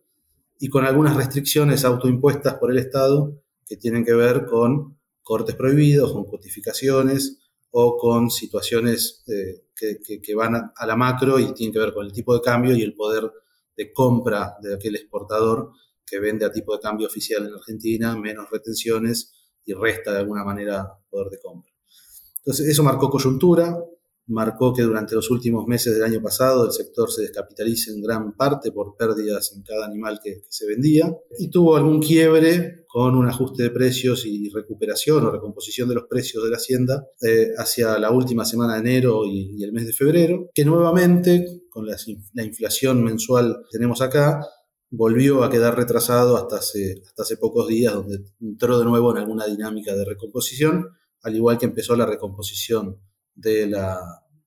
y 0.63 0.69
con 0.69 0.85
algunas 0.85 1.17
restricciones 1.17 1.85
autoimpuestas 1.85 2.55
por 2.55 2.71
el 2.71 2.79
Estado 2.79 3.43
que 3.67 3.77
tienen 3.77 4.05
que 4.05 4.13
ver 4.13 4.45
con 4.45 4.99
cortes 5.23 5.57
prohibidos, 5.57 6.13
con 6.13 6.27
codificaciones 6.27 7.39
o 7.71 7.97
con 7.97 8.31
situaciones 8.31 9.25
eh, 9.29 9.65
que, 9.75 10.35
van 10.35 10.55
a, 10.77 10.87
la 10.87 10.97
macro 10.97 11.39
y 11.39 11.55
tienen 11.55 11.73
que 11.73 11.79
ver 11.79 11.95
con 11.95 12.05
el 12.05 12.13
tipo 12.13 12.35
de 12.35 12.43
cambio 12.43 12.77
y 12.77 12.83
el 12.83 12.95
poder 12.95 13.33
de 13.75 13.91
compra 13.91 14.57
de 14.61 14.75
aquel 14.75 14.97
exportador 14.97 15.73
que 16.05 16.21
vende 16.21 16.45
a 16.45 16.53
tipo 16.53 16.75
de 16.75 16.81
cambio 16.81 17.07
oficial 17.07 17.47
en 17.47 17.55
Argentina, 17.55 18.15
menos 18.17 18.51
retenciones 18.51 19.33
y 19.65 19.73
resta 19.73 20.13
de 20.13 20.19
alguna 20.19 20.45
manera 20.45 20.87
poder 21.09 21.31
de 21.31 21.39
compra. 21.41 21.73
Entonces, 22.39 22.69
eso 22.69 22.83
marcó 22.83 23.09
coyuntura, 23.09 23.79
marcó 24.31 24.73
que 24.73 24.83
durante 24.83 25.15
los 25.15 25.31
últimos 25.31 25.67
meses 25.67 25.95
del 25.95 26.05
año 26.05 26.23
pasado 26.23 26.65
el 26.65 26.73
sector 26.73 27.11
se 27.11 27.23
descapitalice 27.23 27.91
en 27.91 28.01
gran 28.01 28.37
parte 28.37 28.71
por 28.73 28.97
pérdidas 28.97 29.53
en 29.55 29.63
cada 29.63 29.87
animal 29.87 30.21
que, 30.23 30.43
se 30.49 30.67
vendía 30.67 31.15
y 31.39 31.51
tuvo 31.51 31.77
algún 31.77 32.01
quiebre 32.01 32.85
con 32.87 33.15
un 33.15 33.29
ajuste 33.29 33.65
de 33.65 33.71
precios 33.71 34.25
y 34.27 34.49
recuperación 34.51 35.25
o 35.25 35.31
recomposición 35.31 35.89
de 35.89 35.97
los 35.97 36.05
precios 36.05 36.43
de 36.45 36.51
la 36.51 36.57
hacienda 36.57 37.07
eh, 37.21 37.51
hacia 37.57 37.99
la 37.99 38.11
última 38.11 38.45
semana 38.45 38.75
de 38.75 38.81
enero 38.81 39.25
y, 39.25 39.63
el 39.63 39.73
mes 39.73 39.87
de 39.87 39.93
febrero, 39.93 40.49
que 40.55 40.65
nuevamente 40.65 41.63
con 41.69 41.87
la, 41.87 41.97
la 42.33 42.45
inflación 42.45 43.05
mensual 43.05 43.59
que 43.71 43.79
tenemos 43.79 44.01
acá, 44.01 44.41
volvió 44.91 45.45
a 45.45 45.51
quedar 45.51 45.77
retrasado 45.77 46.37
hasta 46.37 46.57
hace, 46.57 47.03
hasta 47.07 47.23
hace 47.23 47.37
pocos 47.37 47.69
días, 47.69 47.95
donde 47.95 48.25
entró 48.41 48.79
de 48.79 48.85
nuevo 48.85 49.13
en 49.13 49.19
alguna 49.19 49.47
dinámica 49.47 49.95
de 49.95 50.05
recomposición, 50.05 50.89
al 51.23 51.37
igual 51.37 51.59
que 51.59 51.67
empezó 51.67 51.95
la 51.95 52.07
recomposición 52.07 52.99
de 53.41 53.67
la, 53.67 53.99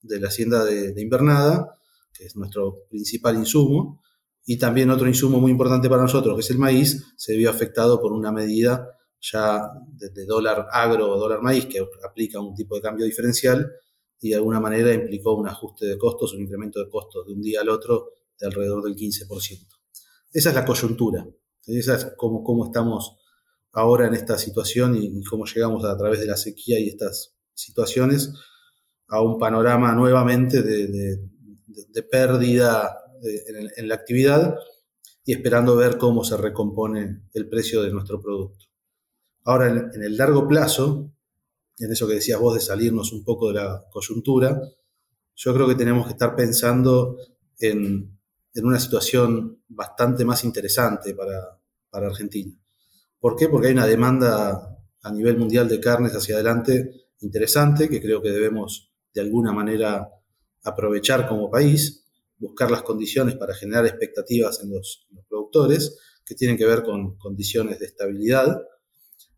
de 0.01 0.19
la 0.19 0.27
hacienda 0.27 0.63
de, 0.63 1.01
invernada, 1.01 1.77
que 2.13 2.25
es 2.25 2.35
nuestro 2.35 2.85
principal 2.89 3.35
insumo, 3.37 4.01
y 4.45 4.57
también 4.57 4.89
otro 4.89 5.07
insumo 5.07 5.39
muy 5.39 5.51
importante 5.51 5.89
para 5.89 6.01
nosotros, 6.01 6.35
que 6.35 6.41
es 6.41 6.49
el 6.51 6.59
maíz, 6.59 7.13
se 7.17 7.35
vio 7.35 7.49
afectado 7.49 8.01
por 8.01 8.11
una 8.11 8.31
medida 8.31 8.89
ya 9.21 9.69
de, 9.93 10.25
dólar 10.25 10.67
agro 10.71 11.11
o 11.11 11.17
dólar 11.17 11.41
maíz, 11.41 11.65
que 11.65 11.85
aplica 12.05 12.39
un 12.41 12.53
tipo 12.53 12.75
de 12.75 12.81
cambio 12.81 13.05
diferencial 13.05 13.71
y 14.19 14.29
de 14.29 14.35
alguna 14.35 14.59
manera 14.59 14.93
implicó 14.93 15.33
un 15.35 15.47
ajuste 15.47 15.85
de 15.85 15.97
costos, 15.97 16.33
un 16.33 16.41
incremento 16.41 16.83
de 16.83 16.89
costos 16.89 17.25
de 17.25 17.33
un 17.33 17.41
día 17.41 17.61
al 17.61 17.69
otro 17.69 18.09
de 18.37 18.47
alrededor 18.47 18.83
del 18.83 18.95
15%. 18.95 19.27
Esa 20.33 20.49
es 20.49 20.55
la 20.55 20.65
coyuntura, 20.65 21.25
esa 21.65 21.95
es 21.95 22.07
cómo, 22.17 22.43
cómo 22.43 22.65
estamos 22.65 23.17
ahora 23.71 24.07
en 24.07 24.13
esta 24.13 24.37
situación 24.37 24.95
y, 24.95 25.23
cómo 25.23 25.45
llegamos 25.45 25.83
a, 25.83 25.97
través 25.97 26.19
de 26.19 26.27
la 26.27 26.37
sequía 26.37 26.79
y 26.79 26.87
estas 26.87 27.35
situaciones 27.53 28.33
a 29.13 29.21
un 29.21 29.37
panorama 29.37 29.93
nuevamente 29.93 30.63
de, 30.63 31.19
pérdida 32.09 32.97
en, 33.77 33.87
la 33.87 33.93
actividad 33.93 34.55
y 35.23 35.33
esperando 35.33 35.75
ver 35.75 35.99
cómo 35.99 36.23
se 36.23 36.35
recompone 36.35 37.21
el 37.31 37.47
precio 37.47 37.83
de 37.83 37.91
nuestro 37.91 38.19
producto. 38.19 38.65
Ahora, 39.43 39.67
en, 39.67 40.01
el 40.01 40.17
largo 40.17 40.47
plazo, 40.47 41.13
en 41.77 41.91
eso 41.91 42.07
que 42.07 42.15
decías 42.15 42.39
vos 42.39 42.55
de 42.55 42.61
salirnos 42.61 43.13
un 43.13 43.23
poco 43.23 43.49
de 43.49 43.61
la 43.61 43.85
coyuntura, 43.91 44.59
yo 45.35 45.53
creo 45.53 45.67
que 45.67 45.75
tenemos 45.75 46.07
que 46.07 46.13
estar 46.13 46.35
pensando 46.35 47.15
en, 47.59 48.19
una 48.55 48.79
situación 48.79 49.61
bastante 49.67 50.25
más 50.25 50.43
interesante 50.43 51.13
para, 51.13 51.59
para 51.91 52.07
Argentina. 52.07 52.51
¿Por 53.19 53.35
qué? 53.35 53.47
Porque 53.47 53.67
hay 53.67 53.73
una 53.73 53.85
demanda 53.85 54.75
a 55.03 55.11
nivel 55.11 55.37
mundial 55.37 55.69
de 55.69 55.79
carnes 55.79 56.13
hacia 56.13 56.33
adelante 56.33 57.11
interesante 57.19 57.87
que 57.87 58.01
creo 58.01 58.19
que 58.19 58.31
debemos 58.31 58.92
de 59.13 59.21
alguna 59.21 59.51
manera 59.51 60.09
aprovechar 60.63 61.27
como 61.27 61.51
país, 61.51 62.05
buscar 62.37 62.71
las 62.71 62.83
condiciones 62.83 63.35
para 63.35 63.53
generar 63.53 63.85
expectativas 63.85 64.61
en 64.63 64.71
los, 64.71 65.07
productores 65.29 65.97
que 66.25 66.35
tienen 66.35 66.57
que 66.57 66.65
ver 66.65 66.83
con 66.83 67.17
condiciones 67.17 67.79
de 67.79 67.85
estabilidad 67.85 68.61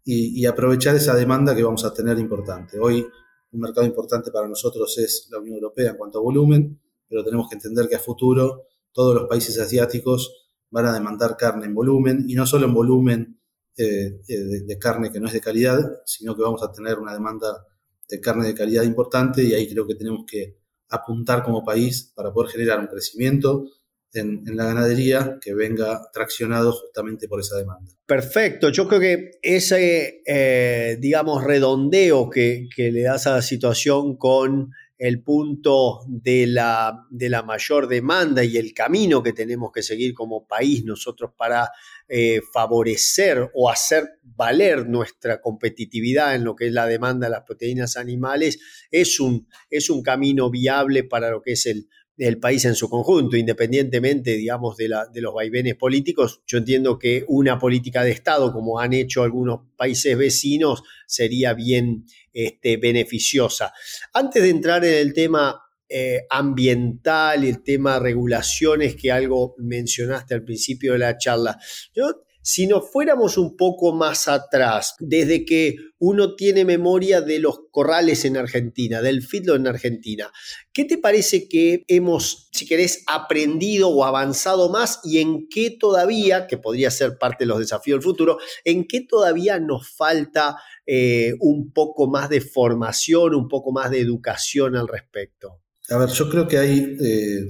y, 0.03 0.45
aprovechar 0.45 0.95
esa 0.95 1.15
demanda 1.15 1.55
que 1.55 1.63
vamos 1.63 1.83
a 1.83 1.93
tener 1.93 2.19
importante. 2.19 2.77
Hoy 2.79 3.05
un 3.51 3.59
mercado 3.59 3.87
importante 3.87 4.29
para 4.29 4.47
nosotros 4.47 4.95
es 4.99 5.27
la 5.31 5.39
Unión 5.39 5.55
Europea 5.55 5.91
en 5.91 5.97
cuanto 5.97 6.19
a 6.19 6.21
volumen, 6.21 6.79
pero 7.07 7.23
tenemos 7.23 7.49
que 7.49 7.55
entender 7.55 7.87
que 7.89 7.95
a 7.95 7.99
futuro 7.99 8.67
todos 8.91 9.15
los 9.15 9.27
países 9.27 9.57
asiáticos 9.59 10.45
van 10.69 10.85
a 10.85 10.93
demandar 10.93 11.37
carne 11.37 11.65
en 11.65 11.73
volumen 11.73 12.25
y 12.27 12.35
no 12.35 12.45
solo 12.45 12.67
en 12.67 12.73
volumen 12.73 13.39
eh, 13.77 14.21
de, 14.27 14.61
de, 14.61 14.77
carne 14.77 15.11
que 15.11 15.19
no 15.19 15.27
es 15.27 15.33
de 15.33 15.41
calidad, 15.41 16.01
sino 16.05 16.35
que 16.35 16.43
vamos 16.43 16.61
a 16.61 16.71
tener 16.71 16.99
una 16.99 17.13
demanda 17.13 17.65
de 18.07 18.19
carne 18.19 18.47
de 18.47 18.53
calidad 18.53 18.83
importante 18.83 19.43
y 19.43 19.53
ahí 19.53 19.67
creo 19.67 19.87
que 19.87 19.95
tenemos 19.95 20.25
que 20.29 20.57
apuntar 20.89 21.43
como 21.43 21.63
país 21.63 22.11
para 22.15 22.31
poder 22.31 22.51
generar 22.51 22.79
un 22.79 22.87
crecimiento 22.87 23.65
en, 24.13 24.43
la 24.55 24.65
ganadería 24.65 25.37
que 25.41 25.53
venga 25.53 26.01
traccionado 26.13 26.71
justamente 26.71 27.27
por 27.27 27.39
esa 27.39 27.57
demanda. 27.57 27.91
Perfecto, 28.05 28.69
yo 28.69 28.87
creo 28.87 28.99
que 28.99 29.31
ese, 29.41 30.21
eh, 30.25 30.97
digamos, 30.99 31.43
redondeo 31.43 32.29
que, 32.29 32.67
que, 32.73 32.91
le 32.91 33.03
das 33.03 33.27
a 33.27 33.31
la 33.31 33.41
situación 33.41 34.15
con 34.15 34.71
el 34.97 35.21
punto 35.21 36.01
de 36.07 36.47
la, 36.47 37.05
de 37.09 37.29
la 37.29 37.43
mayor 37.43 37.87
demanda 37.87 38.43
y 38.43 38.57
el 38.57 38.73
camino 38.73 39.21
que 39.21 39.33
tenemos 39.33 39.71
que 39.73 39.83
seguir 39.83 40.13
como 40.13 40.47
país 40.47 40.85
nosotros 40.85 41.31
para 41.37 41.69
eh, 42.07 42.39
favorecer 42.53 43.51
o 43.53 43.69
hacer 43.69 44.19
valer 44.23 44.87
nuestra 44.87 45.41
competitividad 45.41 46.35
en 46.35 46.43
lo 46.45 46.55
que 46.55 46.67
es 46.67 46.73
la 46.73 46.87
demanda 46.87 47.27
de 47.27 47.31
las 47.31 47.43
proteínas 47.43 47.97
animales 47.97 48.59
es 48.89 49.19
un, 49.19 49.47
es 49.69 49.89
un 49.89 50.01
camino 50.01 50.49
viable 50.49 51.03
para 51.03 51.29
lo 51.29 51.41
que 51.41 51.53
es 51.53 51.65
el, 51.65 51.89
el 52.17 52.39
país 52.39 52.63
en 52.65 52.75
su 52.75 52.89
conjunto, 52.89 53.35
independientemente, 53.35 54.31
digamos, 54.37 54.77
de, 54.77 54.89
la, 54.89 55.05
de, 55.05 55.21
los 55.21 55.33
vaivenes 55.33 55.75
políticos. 55.75 56.41
Yo 56.47 56.57
entiendo 56.57 56.97
que 56.97 57.25
una 57.27 57.59
política 57.59 58.03
de 58.03 58.11
Estado, 58.11 58.53
como 58.53 58.79
han 58.79 58.93
hecho 58.93 59.23
algunos 59.23 59.61
países 59.75 60.17
vecinos, 60.17 60.83
sería 61.07 61.53
bien 61.53 62.05
este, 62.31 62.77
beneficiosa. 62.77 63.73
Antes 64.13 64.43
de 64.43 64.49
entrar 64.49 64.85
en 64.85 64.93
el 64.93 65.13
tema 65.13 65.61
eh, 65.87 66.25
ambiental 66.31 67.43
el 67.43 67.61
tema 67.61 67.99
regulaciones 67.99 68.95
que 68.95 69.11
algo 69.11 69.53
mencionaste 69.59 70.33
al 70.33 70.43
principio 70.43 70.93
de 70.93 70.99
la 70.99 71.15
charla. 71.15 71.59
Yo, 71.93 72.24
si 72.45 72.67
nos 72.67 72.91
fuéramos 72.91 73.39
un 73.39 73.57
poco 73.57 73.91
más 73.91 74.27
atrás, 74.27 74.93
desde 74.99 75.45
que 75.45 75.77
uno 75.97 76.35
tiene 76.35 76.63
memoria 76.63 77.19
de 77.19 77.39
los 77.39 77.61
corrales 77.71 78.23
en 78.23 78.37
Argentina, 78.37 79.01
del 79.01 79.23
fitlo 79.23 79.55
en 79.55 79.65
Argentina, 79.65 80.31
¿qué 80.71 80.85
te 80.85 80.99
parece 80.99 81.49
que 81.49 81.85
hemos, 81.87 82.47
si 82.53 82.67
querés, 82.67 83.03
aprendido 83.07 83.89
o 83.89 84.05
avanzado 84.05 84.69
más 84.69 84.99
y 85.03 85.17
en 85.17 85.47
qué 85.49 85.71
todavía, 85.71 86.45
que 86.45 86.59
podría 86.59 86.91
ser 86.91 87.17
parte 87.17 87.45
de 87.45 87.47
los 87.47 87.57
desafíos 87.57 87.97
del 87.97 88.03
futuro, 88.03 88.37
en 88.63 88.85
qué 88.85 89.01
todavía 89.01 89.59
nos 89.59 89.89
falta 89.89 90.55
eh, 90.85 91.33
un 91.39 91.73
poco 91.73 92.07
más 92.07 92.29
de 92.29 92.41
formación, 92.41 93.33
un 93.33 93.47
poco 93.47 93.71
más 93.71 93.89
de 93.89 94.01
educación 94.01 94.75
al 94.75 94.87
respecto? 94.87 95.61
A 95.89 95.97
ver, 95.97 96.09
yo 96.09 96.29
creo 96.29 96.47
que 96.47 96.59
hay 96.59 96.95
eh, 97.01 97.47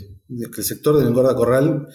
que 0.53 0.61
el 0.61 0.65
sector 0.65 0.97
del 0.97 1.09
engorda 1.09 1.35
corral 1.35 1.85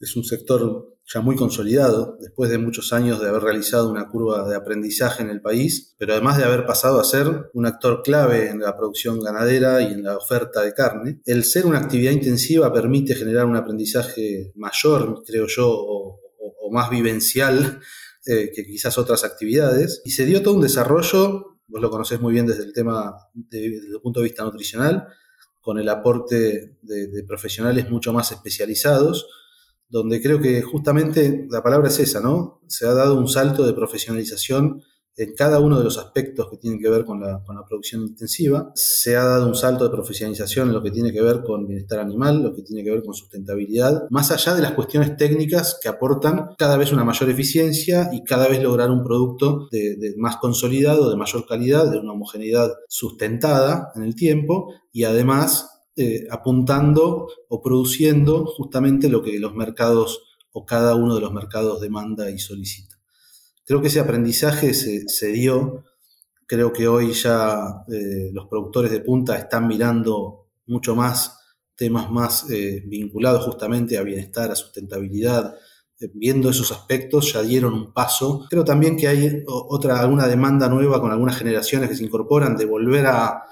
es 0.00 0.16
un 0.16 0.24
sector 0.24 0.97
ya 1.10 1.22
muy 1.22 1.36
consolidado, 1.36 2.18
después 2.20 2.50
de 2.50 2.58
muchos 2.58 2.92
años 2.92 3.18
de 3.18 3.28
haber 3.30 3.42
realizado 3.42 3.90
una 3.90 4.08
curva 4.08 4.46
de 4.46 4.54
aprendizaje 4.54 5.22
en 5.22 5.30
el 5.30 5.40
país, 5.40 5.94
pero 5.96 6.12
además 6.12 6.36
de 6.36 6.44
haber 6.44 6.66
pasado 6.66 7.00
a 7.00 7.04
ser 7.04 7.50
un 7.54 7.64
actor 7.64 8.02
clave 8.02 8.50
en 8.50 8.60
la 8.60 8.76
producción 8.76 9.18
ganadera 9.18 9.80
y 9.80 9.94
en 9.94 10.02
la 10.02 10.18
oferta 10.18 10.60
de 10.60 10.74
carne, 10.74 11.20
el 11.24 11.44
ser 11.44 11.64
una 11.64 11.78
actividad 11.78 12.12
intensiva 12.12 12.70
permite 12.72 13.14
generar 13.14 13.46
un 13.46 13.56
aprendizaje 13.56 14.52
mayor, 14.54 15.22
creo 15.26 15.46
yo, 15.46 15.70
o, 15.70 16.20
más 16.70 16.90
vivencial 16.90 17.80
eh, 18.26 18.52
que 18.54 18.66
quizás 18.66 18.98
otras 18.98 19.24
actividades, 19.24 20.02
y 20.04 20.10
se 20.10 20.26
dio 20.26 20.42
todo 20.42 20.52
un 20.52 20.60
desarrollo, 20.60 21.58
vos 21.66 21.80
lo 21.80 21.88
conocés 21.88 22.20
muy 22.20 22.34
bien 22.34 22.44
desde 22.44 22.64
el 22.64 22.74
tema, 22.74 23.14
el 23.50 23.98
punto 24.02 24.20
de 24.20 24.24
vista 24.24 24.44
nutricional, 24.44 25.06
con 25.62 25.78
el 25.78 25.88
aporte 25.88 26.76
de, 26.82 27.24
profesionales 27.26 27.88
mucho 27.88 28.12
más 28.12 28.30
especializados, 28.32 29.26
donde 29.88 30.20
creo 30.20 30.40
que 30.40 30.62
justamente 30.62 31.46
la 31.50 31.62
palabra 31.62 31.88
es 31.88 31.98
esa, 31.98 32.20
¿no? 32.20 32.60
Se 32.66 32.86
ha 32.86 32.92
dado 32.92 33.18
un 33.18 33.28
salto 33.28 33.66
de 33.66 33.72
profesionalización 33.72 34.82
en 35.18 35.34
cada 35.34 35.58
uno 35.58 35.78
de 35.78 35.84
los 35.84 35.98
aspectos 35.98 36.48
que 36.48 36.58
tienen 36.58 36.78
que 36.78 36.88
ver 36.88 37.04
con 37.04 37.20
la, 37.20 37.42
producción 37.68 38.02
intensiva. 38.02 38.70
Se 38.74 39.16
ha 39.16 39.24
dado 39.24 39.48
un 39.48 39.54
salto 39.56 39.84
de 39.84 39.90
profesionalización 39.90 40.68
en 40.68 40.74
lo 40.74 40.82
que 40.82 40.92
tiene 40.92 41.12
que 41.12 41.20
ver 41.20 41.42
con 41.42 41.66
bienestar 41.66 41.98
animal, 41.98 42.40
lo 42.40 42.54
que 42.54 42.62
tiene 42.62 42.84
que 42.84 42.92
ver 42.92 43.02
con 43.02 43.14
sustentabilidad, 43.14 44.04
más 44.10 44.30
allá 44.30 44.54
de 44.54 44.62
las 44.62 44.72
cuestiones 44.72 45.16
técnicas 45.16 45.78
que 45.82 45.88
aportan 45.88 46.50
cada 46.56 46.76
vez 46.76 46.92
una 46.92 47.04
mayor 47.04 47.28
eficiencia 47.28 48.10
y 48.12 48.22
cada 48.22 48.48
vez 48.48 48.62
lograr 48.62 48.90
un 48.90 49.02
producto 49.02 49.68
de, 49.72 50.14
más 50.18 50.36
consolidado, 50.36 51.10
de 51.10 51.16
mayor 51.16 51.46
calidad, 51.46 51.90
de 51.90 51.98
una 51.98 52.12
homogeneidad 52.12 52.70
sustentada 52.88 53.90
en 53.96 54.04
el 54.04 54.14
tiempo 54.14 54.72
y 54.92 55.02
además 55.02 55.77
eh, 56.00 56.28
apuntando 56.30 57.26
o 57.48 57.60
produciendo 57.60 58.46
justamente 58.46 59.08
lo 59.08 59.20
que 59.20 59.36
los 59.40 59.52
mercados 59.52 60.22
o 60.52 60.64
cada 60.64 60.94
uno 60.94 61.16
de 61.16 61.20
los 61.20 61.32
mercados 61.32 61.80
demanda 61.80 62.30
y 62.30 62.38
solicita. 62.38 63.00
Creo 63.64 63.80
que 63.82 63.88
ese 63.88 63.98
aprendizaje 63.98 64.74
se, 64.74 65.26
dio, 65.32 65.82
creo 66.46 66.72
que 66.72 66.86
hoy 66.86 67.14
ya 67.14 67.82
eh, 67.88 68.30
los 68.32 68.46
productores 68.46 68.92
de 68.92 69.00
punta 69.00 69.36
están 69.36 69.66
mirando 69.66 70.46
mucho 70.66 70.94
más 70.94 71.36
temas 71.74 72.12
más 72.12 72.48
eh, 72.48 72.80
vinculados 72.86 73.44
justamente 73.44 73.98
a 73.98 74.02
bienestar, 74.02 74.52
a 74.52 74.54
sustentabilidad, 74.54 75.56
viendo 76.14 76.48
esos 76.48 76.70
aspectos 76.70 77.32
ya 77.32 77.42
dieron 77.42 77.74
un 77.74 77.92
paso. 77.92 78.46
Creo 78.48 78.64
también 78.64 78.96
que 78.96 79.08
hay 79.08 79.42
otra, 79.46 79.98
alguna 79.98 80.28
demanda 80.28 80.68
nueva 80.68 81.00
con 81.00 81.10
algunas 81.10 81.36
generaciones 81.36 81.88
que 81.88 81.96
se 81.96 82.04
incorporan 82.04 82.56
de 82.56 82.66
volver 82.66 83.06
a, 83.06 83.42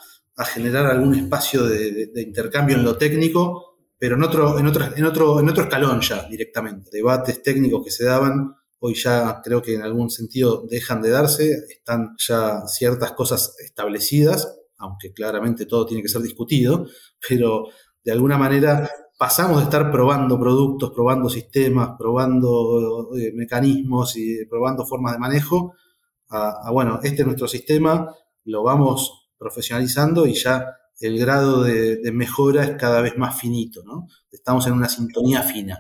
generar 0.45 0.87
algún 0.87 1.15
espacio 1.15 1.65
de, 1.65 2.11
intercambio 2.17 2.77
en 2.77 2.85
lo 2.85 2.97
técnico, 2.97 3.79
pero 3.99 4.17
en 4.17 4.23
otro, 4.23 4.59
en, 4.59 4.67
otro, 4.67 4.85
en, 4.95 5.49
otro, 5.49 5.63
escalón 5.63 6.01
ya 6.01 6.29
directamente. 6.29 6.91
Debates 6.93 7.43
técnicos 7.43 7.85
que 7.85 7.91
se 7.91 8.05
daban 8.05 8.55
hoy 8.79 8.95
ya 8.95 9.41
creo 9.43 9.63
que 9.63 9.75
en 9.75 9.83
algún 9.83 10.11
sentido 10.11 10.67
dejan 10.69 11.01
de 11.01 11.11
darse, 11.11 11.65
están 11.71 12.15
ya 12.19 12.67
ciertas 12.67 13.13
cosas 13.13 13.57
establecidas 13.65 14.57
aunque 14.79 15.13
claramente 15.13 15.67
todo 15.67 15.87
tiene 15.87 16.03
que 16.03 16.09
ser 16.09 16.23
discutido, 16.23 16.87
pero 17.29 17.67
de 18.05 18.13
alguna 18.13 18.39
manera 18.39 18.89
pasamos 19.19 19.59
de 19.59 19.65
estar 19.65 19.91
probando 19.91 20.39
productos, 20.39 20.93
probando 20.93 21.29
sistemas, 21.29 21.91
probando 21.99 23.11
eh, 23.17 23.33
mecanismos 23.35 24.17
y 24.17 24.45
probando 24.47 24.85
formas 24.85 25.15
de 25.15 25.19
manejo, 25.19 25.73
a, 26.29 26.71
bueno, 26.73 27.01
este 27.03 27.23
es 27.23 27.27
nuestro 27.27 27.49
sistema, 27.49 28.13
lo 28.45 28.63
vamos 28.63 29.26
profesionalizando 29.39 30.27
y 30.27 30.35
ya 30.35 30.77
el 31.01 31.19
grado 31.19 31.63
de, 31.63 31.97
de 31.97 32.13
mejora 32.13 32.65
es 32.65 32.71
cada 32.79 33.01
vez 33.01 33.17
más 33.17 33.39
finito, 33.39 33.83
¿no? 33.85 34.09
Estamos 34.31 34.67
en 34.67 34.73
una 34.73 34.89
sintonía 34.89 35.43
fina. 35.43 35.79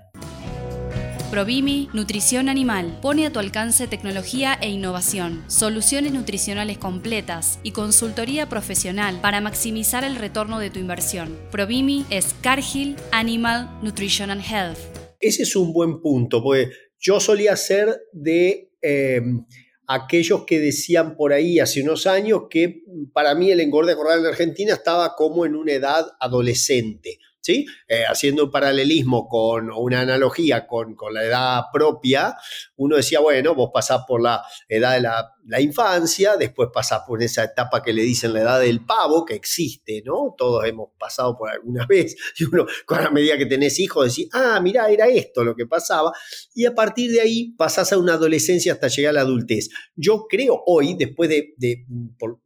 Provimi 1.31 1.89
Nutrición 1.93 2.49
Animal 2.49 2.99
pone 3.03 3.27
a 3.27 3.33
tu 3.33 3.41
alcance 3.41 3.89
tecnología 3.89 4.55
e 4.55 4.71
innovación, 4.71 5.45
soluciones 5.49 6.13
nutricionales 6.13 6.79
completas 6.79 7.59
y 7.65 7.73
consultoría 7.73 8.49
profesional 8.49 9.21
para 9.21 9.41
maximizar 9.41 10.05
el 10.05 10.17
retorno 10.17 10.61
de 10.61 10.71
tu 10.71 10.79
inversión. 10.79 11.37
Provimi 11.51 12.07
es 12.11 12.35
Cargill 12.43 12.97
Animal 13.11 13.69
Nutrition 13.83 14.31
and 14.31 14.43
Health. 14.43 14.79
Ese 15.19 15.43
es 15.43 15.57
un 15.57 15.73
buen 15.73 16.01
punto, 16.01 16.43
porque 16.43 16.71
yo 16.99 17.19
solía 17.19 17.57
ser 17.57 18.03
de 18.13 18.71
eh, 18.81 19.21
aquellos 19.87 20.45
que 20.45 20.61
decían 20.61 21.16
por 21.16 21.33
ahí 21.33 21.61
hace 21.61 21.83
unos 21.83 22.07
años 22.07 22.43
que 22.50 22.83
para 23.12 23.35
mí 23.35 23.50
el 23.50 23.61
engorde 23.61 23.95
corral 23.95 24.21
en 24.21 24.26
Argentina 24.26 24.73
estaba 24.73 25.14
como 25.14 25.47
en 25.47 25.55
una 25.55 25.73
edad 25.73 26.07
adolescente. 26.21 27.19
Eh, 27.49 28.05
haciendo 28.09 28.45
un 28.45 28.50
paralelismo 28.50 29.29
con 29.29 29.71
una 29.71 30.00
analogía 30.00 30.67
con, 30.67 30.97
la 31.12 31.25
edad 31.25 31.62
propia, 31.73 32.35
uno 32.76 32.97
decía, 32.97 33.21
bueno, 33.21 33.55
vos 33.55 33.71
pasás 33.73 34.03
por 34.07 34.21
la 34.21 34.43
edad 34.69 34.95
de 34.95 35.00
la, 35.00 35.61
infancia, 35.61 36.37
después 36.37 36.71
pasás 36.73 37.03
por 37.07 37.23
esa 37.23 37.45
etapa 37.45 37.83
que 37.83 37.93
le 37.93 38.03
dicen 38.03 38.33
la 38.33 38.41
edad 38.41 38.61
del 38.61 38.85
pavo, 38.85 39.25
que 39.25 39.35
existe, 39.35 40.03
¿no? 40.05 40.35
Todos 40.37 40.67
hemos 40.67 40.91
pasado 40.99 41.37
por 41.37 41.50
alguna 41.50 41.87
vez, 41.88 42.17
y 42.38 42.45
uno, 42.45 42.67
con 42.85 43.03
la 43.03 43.11
medida 43.11 43.38
que 43.38 43.47
tenés 43.47 43.79
hijos, 43.79 44.09
decís, 44.09 44.29
ah, 44.33 44.59
mira, 44.61 44.88
era 44.88 45.07
esto 45.07 45.45
lo 45.45 45.55
que 45.55 45.67
pasaba, 45.67 46.12
y 46.55 46.65
a 46.65 46.75
partir 46.75 47.12
de 47.12 47.21
ahí 47.21 47.53
pasás 47.57 47.93
a 47.93 47.99
una 47.99 48.15
adolescencia 48.15 48.73
hasta 48.73 48.88
llegar 48.88 49.11
a 49.11 49.15
la 49.15 49.21
adultez. 49.21 49.69
Yo 49.95 50.26
creo 50.29 50.62
hoy, 50.67 50.95
después 50.95 51.31
de, 51.31 51.55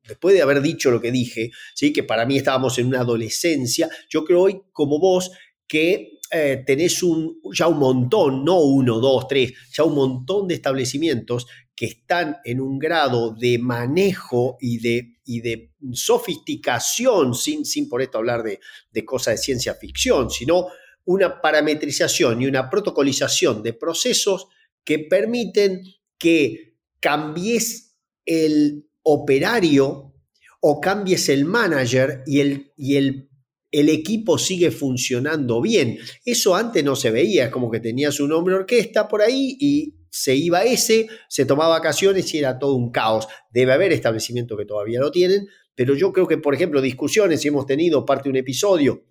después 0.07 0.35
de 0.35 0.43
haber 0.43 0.61
dicho 0.61 0.91
lo 0.91 1.01
que 1.01 1.11
dije, 1.11 1.51
¿sí? 1.75 1.93
que 1.93 2.03
para 2.03 2.27
mí 2.27 2.37
estábamos 2.37 2.79
en 2.79 2.87
una 2.87 3.01
adolescencia, 3.01 3.89
yo 4.09 4.25
creo 4.25 4.43
hoy 4.43 4.61
como 4.73 4.90
vos 4.99 5.31
que 5.67 6.19
eh, 6.33 6.63
tenés 6.67 7.03
un, 7.03 7.41
ya 7.53 7.67
un 7.67 7.79
montón, 7.79 8.45
no 8.45 8.61
uno, 8.61 8.99
dos, 8.99 9.27
tres, 9.29 9.53
ya 9.73 9.85
un 9.85 9.95
montón 9.95 10.49
de 10.49 10.55
establecimientos 10.55 11.47
que 11.75 11.87
están 11.87 12.39
en 12.45 12.61
un 12.61 12.79
grado 12.79 13.35
de 13.35 13.59
manejo 13.59 14.57
y 14.61 14.79
de, 14.79 15.19
y 15.25 15.41
de 15.41 15.73
sofisticación, 15.93 17.35
sin, 17.35 17.65
sin 17.65 17.89
por 17.89 18.03
esto 18.03 18.19
hablar 18.19 18.43
de, 18.43 18.61
de 18.91 19.05
cosas 19.05 19.35
de 19.35 19.39
ciencia 19.39 19.75
ficción, 19.75 20.31
sino 20.31 20.69
una 21.05 21.41
parametrización 21.41 22.43
y 22.43 22.47
una 22.47 22.69
protocolización 22.69 23.63
de 23.63 23.73
procesos 23.73 24.47
que 24.85 24.99
permiten 24.99 25.83
que 26.19 26.77
cambies 27.01 27.97
el 28.27 28.89
operario 29.03 30.15
o 30.61 30.81
cambies 30.81 31.29
el 31.29 31.45
manager 31.45 32.23
y 32.27 32.41
el, 32.41 32.73
y 32.77 32.97
el 32.97 33.30
el 33.73 33.89
equipo 33.89 34.39
sigue 34.39 34.71
funcionando 34.71 35.61
bien. 35.61 35.99
Eso 36.25 36.55
antes 36.55 36.85
no 36.85 36.97
se 36.97 37.11
veía, 37.11 37.47
es 37.47 37.51
como 37.51 37.71
que 37.71 37.81
tenías 37.81 38.21
un 38.21 38.33
hombre 38.33 38.55
orquesta 38.55 39.09
por 39.09 39.23
ahí 39.23 39.57
y 39.61 39.95
se 40.11 40.35
iba 40.35 40.65
ese, 40.65 41.09
se 41.29 41.45
tomaba 41.45 41.79
vacaciones 41.79 42.33
y 42.35 42.39
era 42.39 42.59
todo 42.59 42.75
un 42.75 42.91
caos. 42.91 43.29
Debe 43.51 43.73
haber 43.73 43.93
establecimientos 43.93 44.59
que 44.59 44.65
todavía 44.65 45.01
lo 45.01 45.11
tienen, 45.11 45.47
pero 45.75 45.95
yo 45.95 46.13
creo 46.13 46.27
que, 46.27 46.39
por 46.39 46.55
ejemplo, 46.55 46.81
discusiones, 46.81 47.41
si 47.41 47.49
hemos 47.49 47.67
tenido 47.67 48.05
parte 48.05 48.25
de 48.25 48.31
un 48.31 48.37
episodio 48.37 49.05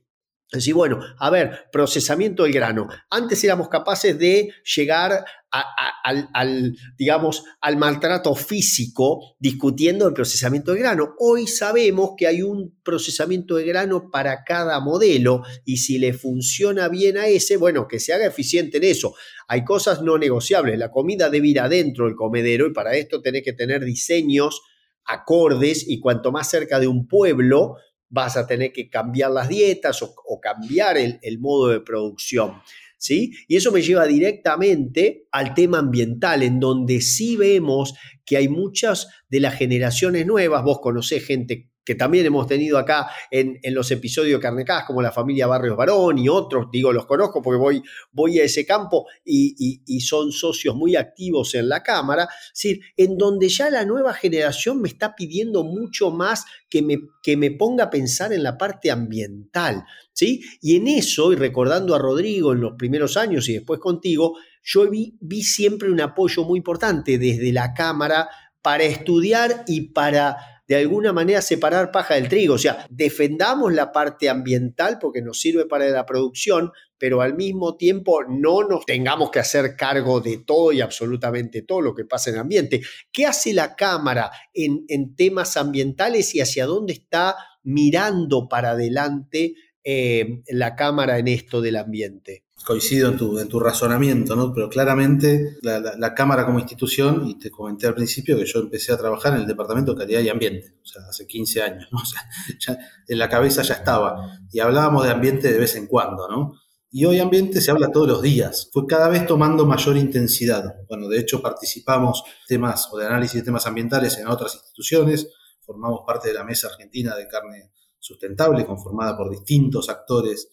Decir, 0.51 0.73
bueno, 0.73 0.99
a 1.19 1.29
ver, 1.29 1.69
procesamiento 1.71 2.43
del 2.43 2.53
grano. 2.53 2.87
Antes 3.11 3.43
éramos 3.43 3.69
capaces 3.69 4.17
de 4.17 4.49
llegar 4.75 5.23
al, 5.51 6.75
digamos, 6.97 7.43
al 7.61 7.77
maltrato 7.77 8.33
físico 8.33 9.35
discutiendo 9.39 10.07
el 10.07 10.13
procesamiento 10.13 10.71
del 10.71 10.81
grano. 10.81 11.13
Hoy 11.19 11.45
sabemos 11.45 12.11
que 12.17 12.25
hay 12.25 12.41
un 12.41 12.79
procesamiento 12.83 13.55
de 13.55 13.65
grano 13.65 14.09
para 14.11 14.43
cada 14.43 14.79
modelo 14.79 15.43
y 15.65 15.77
si 15.77 15.99
le 15.99 16.13
funciona 16.13 16.87
bien 16.87 17.17
a 17.17 17.27
ese, 17.27 17.57
bueno, 17.57 17.87
que 17.87 17.99
se 17.99 18.13
haga 18.13 18.25
eficiente 18.25 18.77
en 18.77 18.85
eso. 18.85 19.13
Hay 19.47 19.63
cosas 19.63 20.01
no 20.01 20.17
negociables. 20.17 20.79
La 20.79 20.89
comida 20.89 21.29
debe 21.29 21.49
ir 21.49 21.59
adentro 21.59 22.05
del 22.05 22.15
comedero 22.15 22.65
y 22.65 22.73
para 22.73 22.95
esto 22.95 23.21
tenés 23.21 23.43
que 23.43 23.53
tener 23.53 23.85
diseños 23.85 24.61
acordes 25.05 25.85
y 25.87 25.99
cuanto 25.99 26.31
más 26.31 26.49
cerca 26.49 26.79
de 26.79 26.87
un 26.87 27.07
pueblo, 27.07 27.75
vas 28.09 28.37
a 28.37 28.47
tener 28.47 28.71
que 28.71 28.89
cambiar 28.89 29.31
las 29.31 29.49
dietas 29.49 30.01
o, 30.01 30.39
cambiar 30.41 30.97
el, 30.97 31.39
modo 31.39 31.69
de 31.69 31.81
producción. 31.81 32.61
¿Sí? 32.97 33.31
Y 33.47 33.55
eso 33.55 33.71
me 33.71 33.81
lleva 33.81 34.05
directamente 34.05 35.25
al 35.31 35.53
tema 35.53 35.79
ambiental, 35.79 36.43
en 36.43 36.59
donde 36.59 36.99
sí 36.99 37.37
vemos 37.37 37.93
que 38.25 38.35
hay 38.35 38.49
muchas 38.49 39.07
de 39.29 39.39
las 39.39 39.55
generaciones 39.55 40.25
nuevas, 40.25 40.65
vos 40.65 40.81
conocés 40.81 41.25
gente 41.25 41.68
que 41.89 41.95
también 41.95 42.23
hemos 42.23 42.45
tenido 42.45 42.77
acá 42.77 43.09
en, 43.31 43.57
los 43.73 43.89
episodios 43.89 44.37
de 44.37 44.43
Carnecás, 44.43 44.83
como 44.83 45.01
la 45.01 45.11
familia 45.11 45.47
Barrios 45.47 45.75
Barón 45.75 46.19
y 46.19 46.29
otros, 46.29 46.67
digo, 46.71 46.93
los 46.93 47.07
conozco 47.07 47.41
porque 47.41 47.57
voy, 47.57 47.81
voy 48.11 48.39
a 48.39 48.43
ese 48.43 48.63
campo 48.63 49.07
y, 49.25 49.99
son 50.01 50.31
socios 50.31 50.75
muy 50.75 50.95
activos 50.95 51.55
en 51.55 51.67
la 51.67 51.81
Cámara, 51.81 52.25
es 52.25 52.51
decir, 52.53 52.81
en 52.95 53.17
donde 53.17 53.49
ya 53.49 53.71
la 53.71 53.85
nueva 53.85 54.13
generación 54.13 54.83
me 54.83 54.87
está 54.87 55.15
pidiendo 55.15 55.63
mucho 55.63 56.11
más 56.11 56.45
que 56.69 56.83
me, 56.83 56.99
que 57.23 57.35
me 57.35 57.49
ponga 57.49 57.85
a 57.85 57.89
pensar 57.89 58.33
en 58.33 58.43
la 58.43 58.55
parte 58.55 58.91
ambiental, 58.91 59.83
¿sí? 60.13 60.43
Y 60.61 60.75
en 60.75 60.89
eso, 60.89 61.33
y 61.33 61.37
recordando 61.37 61.95
a 61.95 61.97
Rodrigo 61.97 62.53
en 62.53 62.61
los 62.61 62.73
primeros 62.77 63.17
años 63.17 63.49
y 63.49 63.53
después 63.53 63.79
contigo, 63.79 64.37
yo 64.61 64.87
vi, 64.87 65.17
vi 65.21 65.41
siempre 65.41 65.89
un 65.89 66.01
apoyo 66.01 66.43
muy 66.43 66.59
importante 66.59 67.17
desde 67.17 67.51
la 67.51 67.73
Cámara 67.73 68.29
para 68.61 68.83
estudiar 68.83 69.63
y 69.65 69.89
para 69.89 70.58
de 70.69 70.75
alguna 70.75 71.11
manera 71.11 71.41
separar 71.41 71.91
paja 71.91 72.13
del 72.13 72.29
trigo. 72.29 72.53
O 72.53 72.59
sea, 72.59 72.85
defendamos 72.91 73.73
la 73.73 73.91
parte 73.91 74.29
ambiental 74.29 74.99
porque 75.01 75.19
nos 75.23 75.41
sirve 75.41 75.65
para 75.65 75.89
la 75.89 76.05
producción, 76.05 76.71
pero 76.99 77.21
al 77.21 77.33
mismo 77.35 77.75
tiempo 77.75 78.23
no 78.29 78.61
nos 78.61 78.85
tengamos 78.85 79.31
que 79.31 79.39
hacer 79.39 79.75
cargo 79.75 80.21
de 80.21 80.37
todo 80.37 80.71
y 80.71 80.81
absolutamente 80.81 81.63
todo 81.63 81.81
lo 81.81 81.95
que 81.95 82.05
pasa 82.05 82.29
en 82.29 82.35
el 82.35 82.41
ambiente. 82.41 82.81
¿Qué 83.11 83.25
hace 83.25 83.51
la 83.51 83.75
Cámara 83.75 84.29
en, 84.53 85.15
temas 85.15 85.57
ambientales 85.57 86.35
y 86.35 86.39
hacia 86.39 86.67
dónde 86.67 86.93
está 86.93 87.35
mirando 87.63 88.47
para 88.47 88.71
adelante 88.71 89.55
eh, 89.83 90.43
la 90.49 90.75
Cámara 90.75 91.17
en 91.17 91.29
esto 91.29 91.61
del 91.61 91.77
ambiente? 91.77 92.43
Coincido 92.65 93.09
en 93.09 93.17
tu, 93.17 93.39
en 93.39 93.47
tu 93.47 93.59
razonamiento, 93.59 94.35
¿no? 94.35 94.53
Pero 94.53 94.69
claramente 94.69 95.57
la, 95.61 96.13
Cámara 96.13 96.45
como 96.45 96.59
institución, 96.59 97.27
y 97.27 97.39
te 97.39 97.49
comenté 97.49 97.87
al 97.87 97.95
principio 97.95 98.37
que 98.37 98.45
yo 98.45 98.59
empecé 98.59 98.91
a 98.91 98.97
trabajar 98.97 99.33
en 99.33 99.41
el 99.41 99.47
Departamento 99.47 99.93
de 99.93 99.99
Calidad 99.99 100.21
y 100.21 100.29
Ambiente, 100.29 100.75
o 100.83 100.85
sea, 100.85 101.03
hace 101.07 101.25
15 101.25 101.61
años, 101.61 101.87
¿no? 101.91 101.99
O 101.99 102.61
sea, 102.61 102.77
en 103.07 103.17
la 103.17 103.29
cabeza 103.29 103.61
ya 103.61 103.75
estaba. 103.75 104.39
Y 104.51 104.59
hablábamos 104.59 105.05
de 105.05 105.11
ambiente 105.11 105.51
de 105.51 105.59
vez 105.59 105.75
en 105.75 105.87
cuando, 105.87 106.27
¿no? 106.27 106.53
Y 106.91 107.05
hoy 107.05 107.19
ambiente 107.19 107.61
se 107.61 107.69
habla 107.69 107.91
todos 107.91 108.07
los 108.07 108.21
días. 108.21 108.69
Fue 108.73 108.87
cada 108.87 109.09
vez 109.09 109.27
tomando 109.27 109.65
mayor 109.65 109.95
intensidad. 109.95 110.75
Bueno, 110.87 111.07
de 111.07 111.19
hecho 111.19 111.41
participamos 111.41 112.23
temas 112.47 112.89
o 112.91 112.97
de 112.97 113.05
análisis 113.05 113.35
de 113.35 113.45
temas 113.45 113.67
ambientales 113.67 114.17
en 114.17 114.27
otras 114.27 114.55
instituciones. 114.55 115.27
Formamos 115.61 116.01
parte 116.05 116.29
de 116.29 116.33
la 116.33 116.43
Mesa 116.43 116.67
Argentina 116.67 117.15
de 117.15 117.27
Carne 117.27 117.71
Sustentable, 117.99 118.65
conformada 118.65 119.15
por 119.15 119.29
distintos 119.29 119.87
actores 119.89 120.49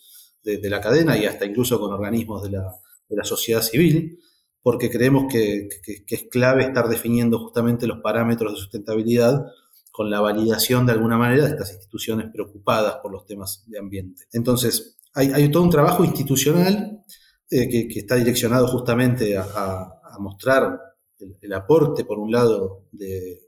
de, 0.55 0.71
la 0.71 0.81
cadena 0.81 1.19
y 1.19 1.27
hasta 1.27 1.45
incluso 1.45 1.81
con 1.81 1.93
organismos 1.93 2.43
de 2.43 2.51
la, 2.51 3.25
sociedad 3.25 3.63
civil, 3.63 4.21
porque 4.63 4.91
creemos 4.91 5.25
que, 5.31 5.69
es 6.09 6.25
clave 6.31 6.65
estar 6.65 6.89
definiendo 6.89 7.39
justamente 7.39 7.87
los 7.87 7.99
parámetros 8.01 8.53
de 8.53 8.61
sustentabilidad 8.61 9.45
con 9.91 10.11
la 10.11 10.21
validación 10.21 10.87
de 10.87 10.93
alguna 10.93 11.19
manera 11.19 11.45
de 11.45 11.51
estas 11.51 11.73
instituciones 11.73 12.31
preocupadas 12.33 12.97
por 13.03 13.11
los 13.11 13.27
temas 13.27 13.65
de 13.67 13.79
ambiente. 13.79 14.25
Entonces, 14.33 14.99
hay, 15.15 15.51
todo 15.51 15.63
un 15.63 15.71
trabajo 15.71 16.05
institucional 16.05 17.03
eh, 17.51 17.69
que, 17.69 17.99
está 17.99 18.17
direccionado 18.17 18.69
justamente 18.69 19.37
a, 19.37 19.93
mostrar 20.19 20.81
el, 21.41 21.53
aporte, 21.53 22.05
por 22.05 22.19
un 22.19 22.31
lado, 22.31 22.87
de, 22.93 23.41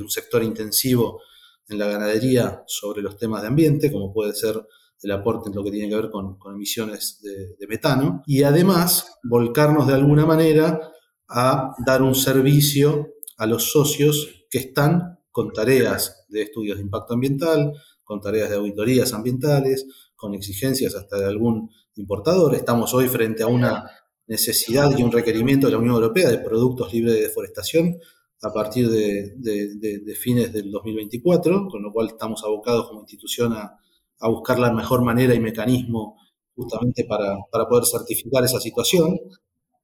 un 0.00 0.10
sector 0.10 0.42
intensivo 0.42 1.20
en 1.68 1.78
la 1.78 1.86
ganadería 1.86 2.62
sobre 2.66 3.02
los 3.02 3.16
temas 3.16 3.42
de 3.42 3.48
ambiente, 3.48 3.90
como 3.90 4.12
puede 4.12 4.34
ser 4.34 4.60
el 5.02 5.10
aporte 5.10 5.50
en 5.50 5.56
lo 5.56 5.62
que 5.62 5.70
tiene 5.70 5.88
que 5.88 5.96
ver 5.96 6.10
con, 6.10 6.38
emisiones 6.54 7.20
de, 7.22 7.66
metano, 7.66 8.22
y 8.26 8.42
además 8.42 9.18
volcarnos 9.22 9.86
de 9.86 9.94
alguna 9.94 10.26
manera 10.26 10.80
a 11.28 11.74
dar 11.84 12.02
un 12.02 12.14
servicio 12.14 13.08
a 13.36 13.46
los 13.46 13.70
socios 13.70 14.46
que 14.50 14.58
están 14.58 15.18
con 15.30 15.52
tareas 15.52 16.26
de 16.28 16.42
estudios 16.42 16.76
de 16.78 16.84
impacto 16.84 17.14
ambiental, 17.14 17.72
con 18.02 18.20
tareas 18.20 18.50
de 18.50 18.56
auditorías 18.56 19.12
ambientales, 19.12 19.86
con 20.14 20.34
exigencias 20.34 20.94
hasta 20.94 21.18
de 21.18 21.26
algún 21.26 21.70
importador. 21.96 22.54
Estamos 22.54 22.94
hoy 22.94 23.08
frente 23.08 23.42
a 23.42 23.46
una 23.46 23.90
necesidad 24.26 24.96
y 24.96 25.02
un 25.02 25.12
requerimiento 25.12 25.66
de 25.66 25.72
la 25.72 25.78
Unión 25.78 25.96
Europea 25.96 26.30
de 26.30 26.38
productos 26.38 26.92
libres 26.92 27.14
de 27.14 27.22
deforestación 27.22 27.98
a 28.42 28.52
partir 28.52 28.88
de, 28.90 30.16
fines 30.18 30.52
del 30.52 30.70
2024, 30.70 31.66
con 31.68 31.82
lo 31.82 31.92
cual 31.92 32.08
estamos 32.08 32.44
abocados 32.44 32.88
como 32.88 33.00
institución 33.00 33.54
a, 33.54 33.78
buscar 34.20 34.58
la 34.58 34.72
mejor 34.72 35.02
manera 35.02 35.34
y 35.34 35.40
mecanismo 35.40 36.16
justamente 36.54 37.04
para, 37.04 37.36
poder 37.68 37.84
certificar 37.84 38.44
esa 38.44 38.60
situación. 38.60 39.18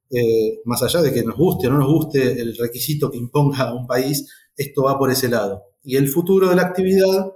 Eh, 0.09 0.59
más 0.65 0.83
allá 0.83 1.01
de 1.01 1.13
que 1.13 1.23
nos 1.23 1.37
guste 1.37 1.67
o 1.67 1.71
no 1.71 1.79
nos 1.79 1.87
guste 1.87 2.41
el 2.41 2.57
requisito 2.57 3.09
que 3.09 3.17
imponga 3.17 3.73
un 3.73 3.87
país, 3.87 4.27
esto 4.55 4.83
va 4.83 4.97
por 4.97 5.11
ese 5.11 5.29
lado. 5.29 5.63
Y 5.83 5.95
el 5.95 6.09
futuro 6.09 6.49
de 6.49 6.55
la 6.55 6.63
actividad 6.63 7.31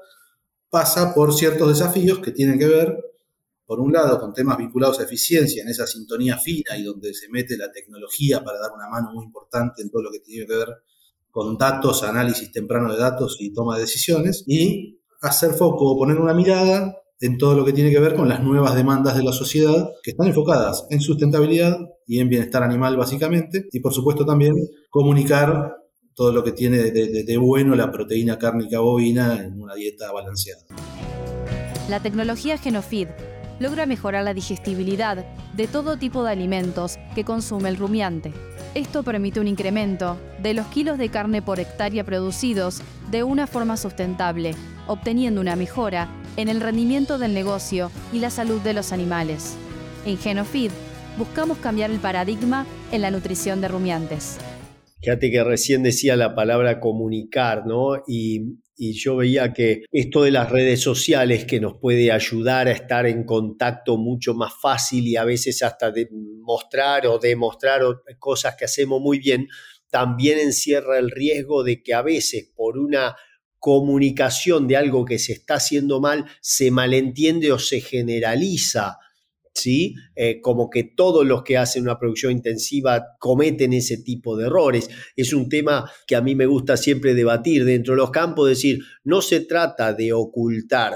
pasa 0.69 1.13
por 1.13 1.33
ciertos 1.33 1.69
desafíos 1.69 2.19
que 2.19 2.31
tienen 2.31 2.59
que 2.59 2.67
ver, 2.67 2.97
por 3.65 3.79
un 3.79 3.93
lado, 3.93 4.19
con 4.19 4.33
temas 4.33 4.57
vinculados 4.57 4.99
a 4.99 5.03
eficiencia, 5.03 5.63
en 5.63 5.69
esa 5.69 5.87
sintonía 5.87 6.37
fina 6.37 6.77
y 6.77 6.83
donde 6.83 7.13
se 7.13 7.29
mete 7.29 7.57
la 7.57 7.71
tecnología 7.71 8.43
para 8.43 8.59
dar 8.59 8.71
una 8.73 8.89
mano 8.89 9.11
muy 9.13 9.25
importante 9.25 9.81
en 9.81 9.89
todo 9.89 10.03
lo 10.03 10.11
que 10.11 10.19
tiene 10.19 10.45
que 10.45 10.53
ver 10.53 10.69
con 11.31 11.57
datos, 11.57 12.03
análisis 12.03 12.51
temprano 12.51 12.91
de 12.93 12.99
datos 12.99 13.37
y 13.39 13.51
toma 13.53 13.75
de 13.75 13.81
decisiones, 13.81 14.43
y 14.47 14.99
hacer 15.27 15.51
foco 15.51 15.91
o 15.91 15.97
poner 15.97 16.17
una 16.17 16.33
mirada 16.33 16.95
en 17.19 17.37
todo 17.37 17.55
lo 17.55 17.65
que 17.65 17.73
tiene 17.73 17.91
que 17.91 17.99
ver 17.99 18.15
con 18.15 18.27
las 18.27 18.43
nuevas 18.43 18.75
demandas 18.75 19.15
de 19.15 19.23
la 19.23 19.31
sociedad 19.31 19.89
que 20.03 20.11
están 20.11 20.27
enfocadas 20.27 20.85
en 20.89 21.01
sustentabilidad 21.01 21.77
y 22.05 22.19
en 22.19 22.29
bienestar 22.29 22.63
animal 22.63 22.97
básicamente, 22.97 23.67
y 23.71 23.79
por 23.79 23.93
supuesto 23.93 24.25
también 24.25 24.55
comunicar 24.89 25.75
todo 26.13 26.31
lo 26.31 26.43
que 26.43 26.51
tiene 26.51 26.77
de, 26.91 27.37
bueno 27.37 27.75
la 27.75 27.91
proteína 27.91 28.37
cárnica 28.37 28.79
bovina 28.79 29.43
en 29.43 29.61
una 29.61 29.75
dieta 29.75 30.11
balanceada. 30.11 30.63
La 31.89 31.99
tecnología 32.01 32.57
Genofeed 32.57 33.09
logra 33.59 33.85
mejorar 33.85 34.23
la 34.23 34.33
digestibilidad 34.33 35.25
de 35.53 35.67
todo 35.67 35.97
tipo 35.97 36.23
de 36.23 36.31
alimentos 36.31 36.97
que 37.15 37.23
consume 37.23 37.69
el 37.69 37.77
rumiante. 37.77 38.33
Esto 38.75 39.03
permite 39.03 39.39
un 39.39 39.47
incremento 39.47 40.19
de 40.43 40.53
los 40.53 40.67
kilos 40.67 40.97
de 40.97 41.07
carne 41.07 41.41
por 41.41 41.61
hectárea 41.61 42.03
producidos 42.03 42.81
de 43.09 43.23
una 43.23 43.47
forma 43.47 43.77
sustentable, 43.77 44.51
obteniendo 44.85 45.39
una 45.39 45.55
mejora 45.55 46.09
en 46.35 46.49
el 46.49 46.59
rendimiento 46.59 47.17
del 47.17 47.33
negocio 47.33 47.89
y 48.11 48.19
la 48.19 48.29
salud 48.29 48.59
de 48.59 48.73
los 48.73 48.91
animales. 48.91 49.55
En 50.05 50.17
Genofeed 50.17 50.71
buscamos 51.17 51.57
cambiar 51.59 51.89
el 51.89 51.99
paradigma 51.99 52.65
en 52.91 53.01
la 53.01 53.11
nutrición 53.11 53.61
de 53.61 53.69
rumiantes. 53.69 54.39
Fíjate 54.99 55.31
que 55.31 55.41
recién 55.45 55.81
decía 55.81 56.17
la 56.17 56.35
palabra 56.35 56.81
comunicar, 56.81 57.65
¿no? 57.65 58.03
Y, 58.05 58.57
yo 58.77 59.17
veía 59.17 59.53
que 59.53 59.85
esto 59.91 60.23
de 60.23 60.31
las 60.31 60.49
redes 60.49 60.81
sociales 60.81 61.45
que 61.45 61.59
nos 61.59 61.75
puede 61.75 62.11
ayudar 62.11 62.67
a 62.67 62.71
estar 62.71 63.05
en 63.05 63.23
contacto 63.23 63.97
mucho 63.97 64.33
más 64.33 64.53
fácil 64.59 65.07
y 65.07 65.15
a 65.15 65.23
veces 65.23 65.63
hasta 65.63 65.93
mostrar 66.41 67.07
o 67.07 67.17
demostrar 67.17 67.81
cosas 68.19 68.55
que 68.55 68.65
hacemos 68.65 69.01
muy 69.01 69.19
bien, 69.19 69.47
también 69.89 70.39
encierra 70.39 70.99
el 70.99 71.09
riesgo 71.09 71.63
de 71.63 71.81
que 71.81 71.93
a 71.93 72.01
veces 72.01 72.51
por 72.55 72.77
una 72.77 73.15
comunicación 73.59 74.67
de 74.67 74.77
algo 74.77 75.05
que 75.05 75.17
se 75.17 75.33
está 75.33 75.55
haciendo 75.55 75.99
mal 75.99 76.25
se 76.41 76.69
malentiende 76.69 77.51
o 77.51 77.59
se 77.59 77.81
generaliza 77.81 78.99
¿sí? 79.55 79.95
Eh, 80.15 80.41
como 80.41 80.69
que 80.69 80.83
todos 80.83 81.25
los 81.25 81.43
que 81.43 81.57
hacen 81.57 81.83
una 81.83 81.97
producción 81.97 82.33
intensiva 82.33 83.15
cometen 83.19 83.73
ese 83.73 83.97
tipo 83.97 84.37
de 84.37 84.47
errores. 84.47 84.89
Es 85.15 85.33
un 85.33 85.49
tema 85.49 85.89
que 86.05 86.15
a 86.15 86.21
mí 86.21 86.35
me 86.35 86.45
gusta 86.45 86.77
siempre 86.77 87.15
debatir 87.15 87.65
dentro 87.65 87.93
de 87.93 88.01
los 88.01 88.11
campos, 88.11 88.49
decir, 88.49 88.79
no 89.03 89.21
se 89.21 89.39
trata 89.39 89.93
de 89.93 90.13
ocultar, 90.13 90.93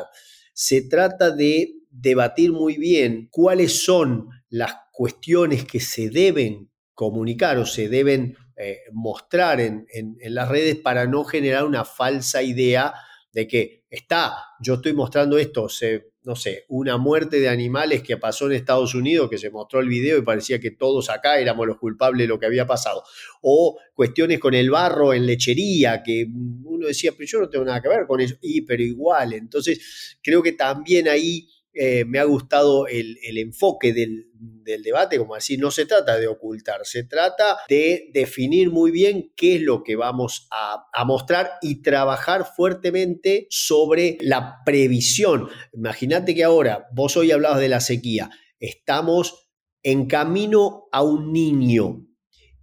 se 0.54 0.82
trata 0.82 1.32
de 1.32 1.74
debatir 1.90 2.52
muy 2.52 2.78
bien 2.78 3.30
cuáles 3.32 3.84
son 3.84 4.28
las 4.50 4.74
cuestiones 4.92 5.66
que 5.66 5.80
se 5.80 6.10
deben 6.10 6.70
comunicar 6.94 7.58
o 7.58 7.66
se 7.66 7.88
deben 7.88 8.36
eh, 8.58 8.80
mostrar 8.92 9.62
en, 9.62 9.86
en 9.94 10.36
las 10.36 10.50
redes 10.50 10.76
para 10.76 11.08
no 11.08 11.24
generar 11.24 11.64
una 11.64 11.86
falsa 11.86 12.44
idea 12.44 12.94
de 13.32 13.48
que 13.48 13.86
está, 13.90 14.34
yo 14.60 14.76
estoy 14.76 14.94
mostrando 14.94 15.38
esto, 15.38 15.70
se 15.70 16.10
no 16.30 16.36
sé, 16.36 16.66
una 16.68 16.98
muerte 16.98 17.40
de 17.40 17.50
animales 17.50 18.04
que 18.04 18.16
pasó 18.16 18.46
en 18.46 18.52
Estados 18.52 18.94
Unidos, 18.94 19.32
que 19.32 19.40
se 19.40 19.50
mostró 19.50 19.80
el 19.80 19.88
video 19.88 20.20
y 20.20 20.22
parecía 20.22 20.60
que 20.60 20.70
todos 20.70 21.10
acá 21.10 21.40
éramos 21.40 21.66
los 21.66 21.80
culpables 21.80 22.26
de 22.26 22.28
lo 22.28 22.40
que 22.40 22.46
había 22.46 22.68
pasado. 22.68 23.04
O 23.42 23.80
cuestiones 23.96 24.40
con 24.40 24.54
el 24.54 24.70
barro 24.70 25.12
en 25.16 25.26
lechería, 25.26 26.04
que 26.04 26.28
uno 26.30 26.86
decía, 26.86 27.14
pero 27.18 27.28
yo 27.28 27.40
no 27.40 27.50
tengo 27.50 27.66
nada 27.66 27.82
que 27.82 27.90
ver 27.90 28.06
con 28.06 28.22
eso, 28.22 28.36
y 28.44 28.62
pero 28.62 28.84
igual. 28.84 29.34
Entonces, 29.34 30.20
creo 30.22 30.44
que 30.44 30.52
también 30.52 31.08
ahí 31.08 31.50
eh, 31.74 32.06
me 32.06 32.20
ha 32.20 32.24
gustado 32.24 32.88
el, 32.88 33.18
enfoque 33.38 33.94
del, 33.94 34.26
debate, 34.84 35.18
como 35.18 35.36
decir, 35.36 35.60
no 35.60 35.72
se 35.72 35.86
trata 35.86 36.18
de 36.18 36.28
ocultar, 36.28 36.82
se 36.86 37.04
trata 37.04 37.58
de 37.68 38.10
definir 38.14 38.70
muy 38.70 38.92
bien 38.92 39.34
qué 39.36 39.56
es 39.56 39.62
lo 39.62 39.84
que 39.84 39.96
vamos 39.96 40.48
a, 40.52 40.86
a 40.94 41.06
mostrar 41.06 41.52
y 41.62 41.82
trabajar 41.82 42.46
fuertemente 42.56 43.48
sobre 43.50 44.18
la 44.22 44.58
previsión. 44.66 45.50
Imagínate 45.74 46.36
que 46.36 46.44
ahora, 46.44 46.88
vos 46.94 47.18
hoy 47.18 47.32
hablabas 47.32 47.60
de 47.60 47.70
la 47.70 47.80
sequía, 47.80 48.30
estamos 48.60 49.50
en 49.84 50.08
camino 50.08 50.88
a 50.92 51.02
un 51.02 51.32
niño 51.32 52.06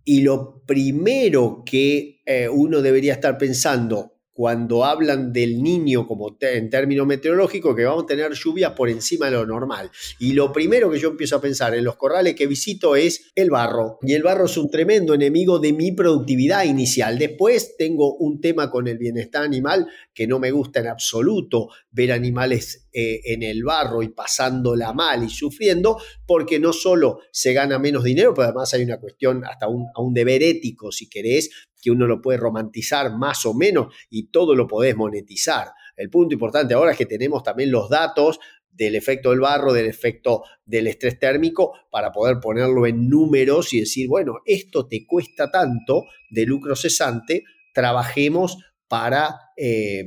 y 0.04 0.20
lo 0.20 0.62
primero 0.64 1.64
que 1.66 2.20
eh, 2.24 2.48
uno 2.48 2.80
debería 2.80 3.12
estar 3.12 3.36
pensando 3.36 4.15
cuando 4.36 4.84
hablan 4.84 5.32
del 5.32 5.62
niño 5.62 6.06
como 6.06 6.36
en 6.38 6.68
términos 6.68 7.06
meteorológicos, 7.06 7.74
que 7.74 7.86
vamos 7.86 8.04
a 8.04 8.06
tener 8.06 8.34
lluvias 8.34 8.72
por 8.72 8.90
encima 8.90 9.26
de 9.26 9.32
lo 9.32 9.46
normal. 9.46 9.90
Y 10.18 10.34
lo 10.34 10.52
primero 10.52 10.90
que 10.90 10.98
yo 10.98 11.08
empiezo 11.08 11.36
a 11.36 11.40
pensar 11.40 11.74
en 11.74 11.82
los 11.82 11.96
corrales 11.96 12.34
que 12.34 12.46
visito 12.46 12.96
es 12.96 13.32
el 13.34 13.48
barro. 13.48 13.98
Y 14.02 14.12
el 14.12 14.22
barro 14.22 14.44
es 14.44 14.58
un 14.58 14.70
tremendo 14.70 15.14
enemigo 15.14 15.58
de 15.58 15.72
mi 15.72 15.92
productividad 15.92 16.64
inicial. 16.64 17.18
Después 17.18 17.78
tengo 17.78 18.14
un 18.16 18.38
tema 18.42 18.70
con 18.70 18.88
el 18.88 18.98
bienestar 18.98 19.42
animal 19.42 19.86
que 20.12 20.26
no 20.26 20.38
me 20.38 20.50
gusta 20.50 20.80
en 20.80 20.88
absoluto 20.88 21.70
ver 21.90 22.12
animales 22.12 22.88
eh, 22.92 23.22
en 23.32 23.42
el 23.42 23.64
barro 23.64 24.02
y 24.02 24.08
pasándola 24.08 24.92
mal 24.92 25.24
y 25.24 25.30
sufriendo, 25.30 25.96
porque 26.26 26.60
no 26.60 26.74
solo 26.74 27.20
se 27.32 27.54
gana 27.54 27.78
menos 27.78 28.04
dinero, 28.04 28.34
pero 28.34 28.48
además 28.48 28.74
hay 28.74 28.82
una 28.82 29.00
cuestión, 29.00 29.46
hasta 29.46 29.66
un, 29.66 29.86
un 29.96 30.12
deber 30.12 30.42
ético, 30.42 30.92
si 30.92 31.08
querés, 31.08 31.48
que 31.80 31.90
uno 31.90 32.06
lo 32.06 32.20
puede 32.20 32.38
romantizar 32.38 33.16
más 33.16 33.46
o 33.46 33.54
menos 33.54 33.94
y 34.10 34.28
todo 34.28 34.54
lo 34.54 34.66
podés 34.66 34.96
monetizar. 34.96 35.68
El 35.96 36.10
punto 36.10 36.34
importante 36.34 36.74
ahora 36.74 36.92
es 36.92 36.98
que 36.98 37.06
tenemos 37.06 37.42
también 37.42 37.70
los 37.70 37.88
datos 37.88 38.38
del 38.70 38.94
efecto 38.94 39.30
del 39.30 39.40
barro, 39.40 39.72
del 39.72 39.86
efecto 39.86 40.42
del 40.64 40.86
estrés 40.86 41.18
térmico, 41.18 41.72
para 41.90 42.12
poder 42.12 42.38
ponerlo 42.40 42.86
en 42.86 43.08
números 43.08 43.72
y 43.72 43.80
decir, 43.80 44.08
bueno, 44.08 44.40
esto 44.44 44.86
te 44.86 45.06
cuesta 45.06 45.50
tanto 45.50 46.04
de 46.28 46.44
lucro 46.44 46.76
cesante, 46.76 47.44
trabajemos 47.72 48.58
para 48.88 49.52
eh, 49.56 50.04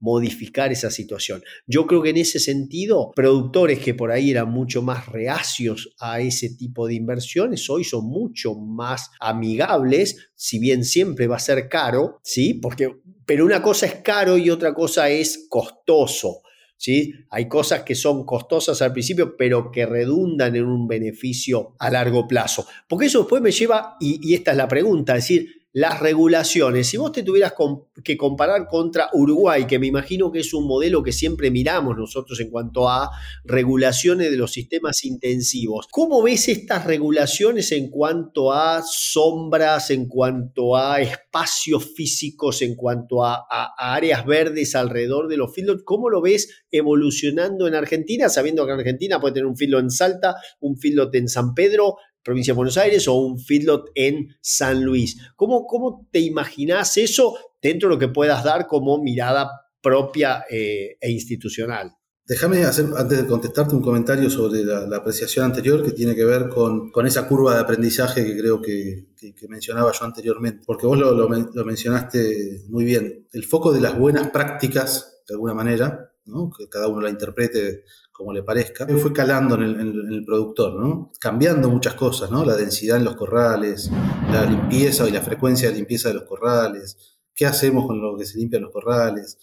modificar 0.00 0.72
esa 0.72 0.90
situación. 0.90 1.42
Yo 1.66 1.86
creo 1.86 2.02
que 2.02 2.10
en 2.10 2.16
ese 2.16 2.40
sentido, 2.40 3.12
productores 3.14 3.78
que 3.78 3.94
por 3.94 4.10
ahí 4.10 4.30
eran 4.30 4.50
mucho 4.50 4.82
más 4.82 5.06
reacios 5.06 5.94
a 6.00 6.20
ese 6.20 6.54
tipo 6.56 6.86
de 6.86 6.94
inversiones, 6.94 7.68
hoy 7.70 7.84
son 7.84 8.06
mucho 8.06 8.54
más 8.54 9.10
amigables, 9.20 10.30
si 10.34 10.58
bien 10.58 10.84
siempre 10.84 11.26
va 11.26 11.36
a 11.36 11.40
ser 11.40 11.68
caro, 11.68 12.20
¿sí? 12.24 12.54
Porque, 12.54 12.96
pero 13.26 13.44
una 13.44 13.62
cosa 13.62 13.86
es 13.86 13.96
caro 13.96 14.38
y 14.38 14.50
otra 14.50 14.74
cosa 14.74 15.08
es 15.10 15.46
costoso. 15.48 16.42
¿Sí? 16.82 17.12
Hay 17.28 17.46
cosas 17.46 17.82
que 17.82 17.94
son 17.94 18.24
costosas 18.24 18.80
al 18.80 18.94
principio, 18.94 19.36
pero 19.36 19.70
que 19.70 19.84
redundan 19.84 20.56
en 20.56 20.64
un 20.64 20.88
beneficio 20.88 21.74
a 21.78 21.90
largo 21.90 22.26
plazo. 22.26 22.66
Porque 22.88 23.04
eso 23.04 23.18
después 23.18 23.42
me 23.42 23.50
lleva, 23.50 23.98
y, 24.00 24.18
y 24.26 24.32
esta 24.32 24.52
es 24.52 24.56
la 24.56 24.66
pregunta, 24.66 25.14
es 25.14 25.24
decir, 25.24 25.59
las 25.72 26.00
regulaciones. 26.00 26.88
Si 26.88 26.96
vos 26.96 27.12
te 27.12 27.22
tuvieras 27.22 27.54
que 28.02 28.16
comparar 28.16 28.66
contra 28.66 29.08
Uruguay, 29.12 29.66
que 29.66 29.78
me 29.78 29.86
imagino 29.86 30.32
que 30.32 30.40
es 30.40 30.52
un 30.52 30.66
modelo 30.66 31.02
que 31.02 31.12
siempre 31.12 31.50
miramos 31.50 31.96
nosotros 31.96 32.40
en 32.40 32.50
cuanto 32.50 32.88
a 32.88 33.10
regulaciones 33.44 34.30
de 34.30 34.36
los 34.36 34.52
sistemas 34.52 35.04
intensivos, 35.04 35.86
¿cómo 35.90 36.22
ves 36.22 36.48
estas 36.48 36.86
regulaciones 36.86 37.70
en 37.72 37.88
cuanto 37.88 38.52
a 38.52 38.82
sombras, 38.82 39.90
en 39.90 40.08
cuanto 40.08 40.76
a 40.76 41.00
espacios 41.00 41.94
físicos, 41.94 42.62
en 42.62 42.74
cuanto 42.74 43.24
a, 43.24 43.46
áreas 43.76 44.26
verdes 44.26 44.74
alrededor 44.74 45.28
de 45.28 45.36
los 45.36 45.54
feedlots? 45.54 45.84
¿Cómo 45.84 46.10
lo 46.10 46.20
ves 46.20 46.64
evolucionando 46.70 47.68
en 47.68 47.74
Argentina, 47.74 48.28
sabiendo 48.28 48.66
que 48.66 48.72
Argentina 48.72 49.20
puede 49.20 49.34
tener 49.34 49.46
un 49.46 49.56
feedlot 49.56 49.82
en 49.82 49.90
Salta, 49.90 50.34
un 50.58 50.76
feedlot 50.76 51.14
en 51.14 51.28
San 51.28 51.54
Pedro, 51.54 51.96
provincia 52.22 52.52
de 52.52 52.56
Buenos 52.56 52.76
Aires 52.76 53.08
o 53.08 53.14
un 53.14 53.38
feedlot 53.38 53.90
en 53.94 54.36
San 54.40 54.84
Luis. 54.84 55.18
¿Cómo, 55.36 55.66
cómo 55.66 56.08
te 56.10 56.20
imaginas 56.20 56.96
eso 56.96 57.36
dentro 57.60 57.88
de 57.88 57.94
lo 57.94 57.98
que 57.98 58.08
puedas 58.08 58.44
dar 58.44 58.66
como 58.66 59.02
mirada 59.02 59.50
propia 59.80 60.44
eh, 60.50 60.96
e 61.00 61.10
institucional? 61.10 61.94
Déjame 62.30 62.62
hacer, 62.62 62.86
antes 62.96 63.18
de 63.18 63.26
contestarte, 63.26 63.74
un 63.74 63.82
comentario 63.82 64.30
sobre 64.30 64.62
la, 64.62 64.96
apreciación 64.96 65.46
anterior 65.46 65.82
que 65.82 65.90
tiene 65.90 66.14
que 66.14 66.24
ver 66.24 66.48
con, 66.48 66.92
esa 67.04 67.26
curva 67.26 67.54
de 67.54 67.60
aprendizaje 67.60 68.24
que 68.24 68.38
creo 68.38 68.62
que, 68.62 69.08
mencionaba 69.48 69.90
yo 69.90 70.04
anteriormente, 70.04 70.62
porque 70.64 70.86
vos 70.86 70.96
lo, 70.96 71.28
mencionaste 71.64 72.66
muy 72.68 72.84
bien. 72.84 73.26
El 73.32 73.44
foco 73.44 73.72
de 73.72 73.80
las 73.80 73.98
buenas 73.98 74.30
prácticas, 74.30 75.22
de 75.26 75.34
alguna 75.34 75.54
manera, 75.54 76.12
que 76.56 76.68
cada 76.68 76.86
uno 76.86 77.00
la 77.00 77.10
interprete 77.10 77.82
como 78.20 78.34
le 78.34 78.42
parezca, 78.42 78.86
fue 78.98 79.14
calando 79.14 79.54
en 79.54 79.62
el, 79.62 80.22
productor, 80.26 80.74
¿no? 80.78 81.10
Cambiando 81.18 81.70
muchas 81.70 81.94
cosas, 81.94 82.30
¿no? 82.30 82.44
La 82.44 82.54
densidad 82.54 82.98
en 82.98 83.04
los 83.04 83.16
corrales, 83.16 83.90
la 84.30 84.44
limpieza 84.44 85.08
y 85.08 85.10
la 85.10 85.22
frecuencia 85.22 85.70
de 85.70 85.76
limpieza 85.76 86.08
de 86.10 86.16
los 86.16 86.24
corrales, 86.24 86.98
qué 87.34 87.46
hacemos 87.46 87.86
con 87.86 87.98
lo 87.98 88.18
que 88.18 88.26
se 88.26 88.36
limpian 88.36 88.60
los 88.60 88.72
corrales. 88.72 89.38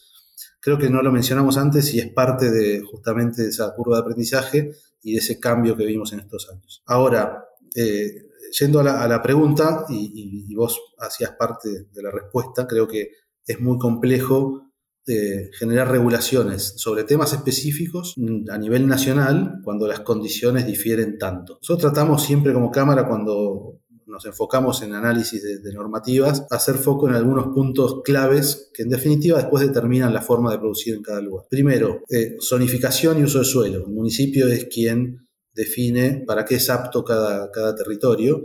Creo 0.60 0.78
que 0.78 0.92
no 0.92 1.02
lo 1.02 1.12
mencionamos 1.12 1.58
antes 1.58 1.92
y 1.96 2.00
es 2.00 2.14
parte 2.14 2.52
de 2.52 2.82
justamente 2.82 3.42
de 3.42 3.50
esa 3.50 3.74
curva 3.74 3.96
de 3.96 4.02
aprendizaje 4.04 4.72
y 5.02 5.14
de 5.14 5.18
ese 5.18 5.40
cambio 5.40 5.76
que 5.76 5.88
vimos 5.88 6.14
en 6.14 6.20
estos 6.20 6.48
años. 6.52 6.84
Ahora, 6.86 7.46
eh, 7.74 8.28
yendo 8.60 8.80
a 8.80 9.08
la, 9.08 9.22
pregunta, 9.24 9.88
y, 9.90 10.54
vos 10.54 10.80
hacías 11.00 11.32
parte 11.32 11.88
de 11.92 12.04
la 12.04 12.12
respuesta, 12.12 12.68
creo 12.68 12.88
que 12.88 13.10
es 13.48 13.60
muy 13.60 13.80
complejo 13.80 14.67
eh, 15.08 15.50
generar 15.58 15.90
regulaciones 15.90 16.74
sobre 16.78 17.06
temas 17.06 17.32
específicos 17.34 18.16
a 18.52 18.58
nivel 18.58 18.88
nacional 18.88 19.62
cuando 19.64 19.88
las 19.88 20.02
condiciones 20.02 20.68
difieren 20.68 21.18
tanto. 21.18 21.60
Nosotros 21.62 21.94
tratamos 21.94 22.24
siempre 22.24 22.54
como 22.54 22.72
Cámara 22.72 23.08
cuando 23.08 23.80
nos 24.06 24.26
enfocamos 24.26 24.82
en 24.82 24.94
análisis 24.94 25.44
de, 25.64 25.74
normativas, 25.74 26.46
hacer 26.50 26.76
foco 26.76 27.08
en 27.08 27.16
algunos 27.16 27.54
puntos 27.54 28.02
claves 28.04 28.70
que 28.74 28.84
en 28.84 28.90
definitiva 28.90 29.38
después 29.38 29.66
determinan 29.66 30.14
la 30.14 30.22
forma 30.22 30.52
de 30.52 30.60
producir 30.60 30.96
en 30.96 31.04
cada 31.04 31.22
lugar. 31.22 31.46
Primero, 31.50 32.02
eh, 32.10 32.38
zonificación 32.42 33.20
y 33.20 33.24
uso 33.24 33.40
de 33.40 33.46
suelo. 33.46 33.86
El 33.86 33.94
municipio 33.94 34.48
es 34.48 34.66
quien 34.66 35.28
define 35.54 36.24
para 36.26 36.46
qué 36.46 36.56
es 36.56 36.70
apto 36.70 37.04
cada, 37.04 37.52
cada 37.52 37.76
territorio 37.76 38.42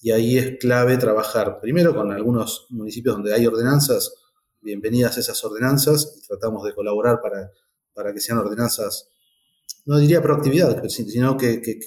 y 0.00 0.12
ahí 0.12 0.38
es 0.38 0.58
clave 0.58 0.96
trabajar 0.96 1.60
primero 1.60 1.94
con 1.94 2.10
algunos 2.12 2.66
municipios 2.70 3.16
donde 3.16 3.34
hay 3.34 3.46
ordenanzas, 3.46 4.14
bienvenidas 4.62 5.18
esas 5.18 5.42
ordenanzas 5.44 6.16
y 6.16 6.26
tratamos 6.26 6.64
de 6.64 6.74
colaborar 6.74 7.20
para, 7.20 7.50
para 7.94 8.12
que 8.12 8.20
sean 8.20 8.38
ordenanzas, 8.38 9.08
no 9.86 9.98
diría 9.98 10.22
proactividad, 10.22 10.82
sino 10.88 11.36
que, 11.36 11.60
que, 11.62 11.78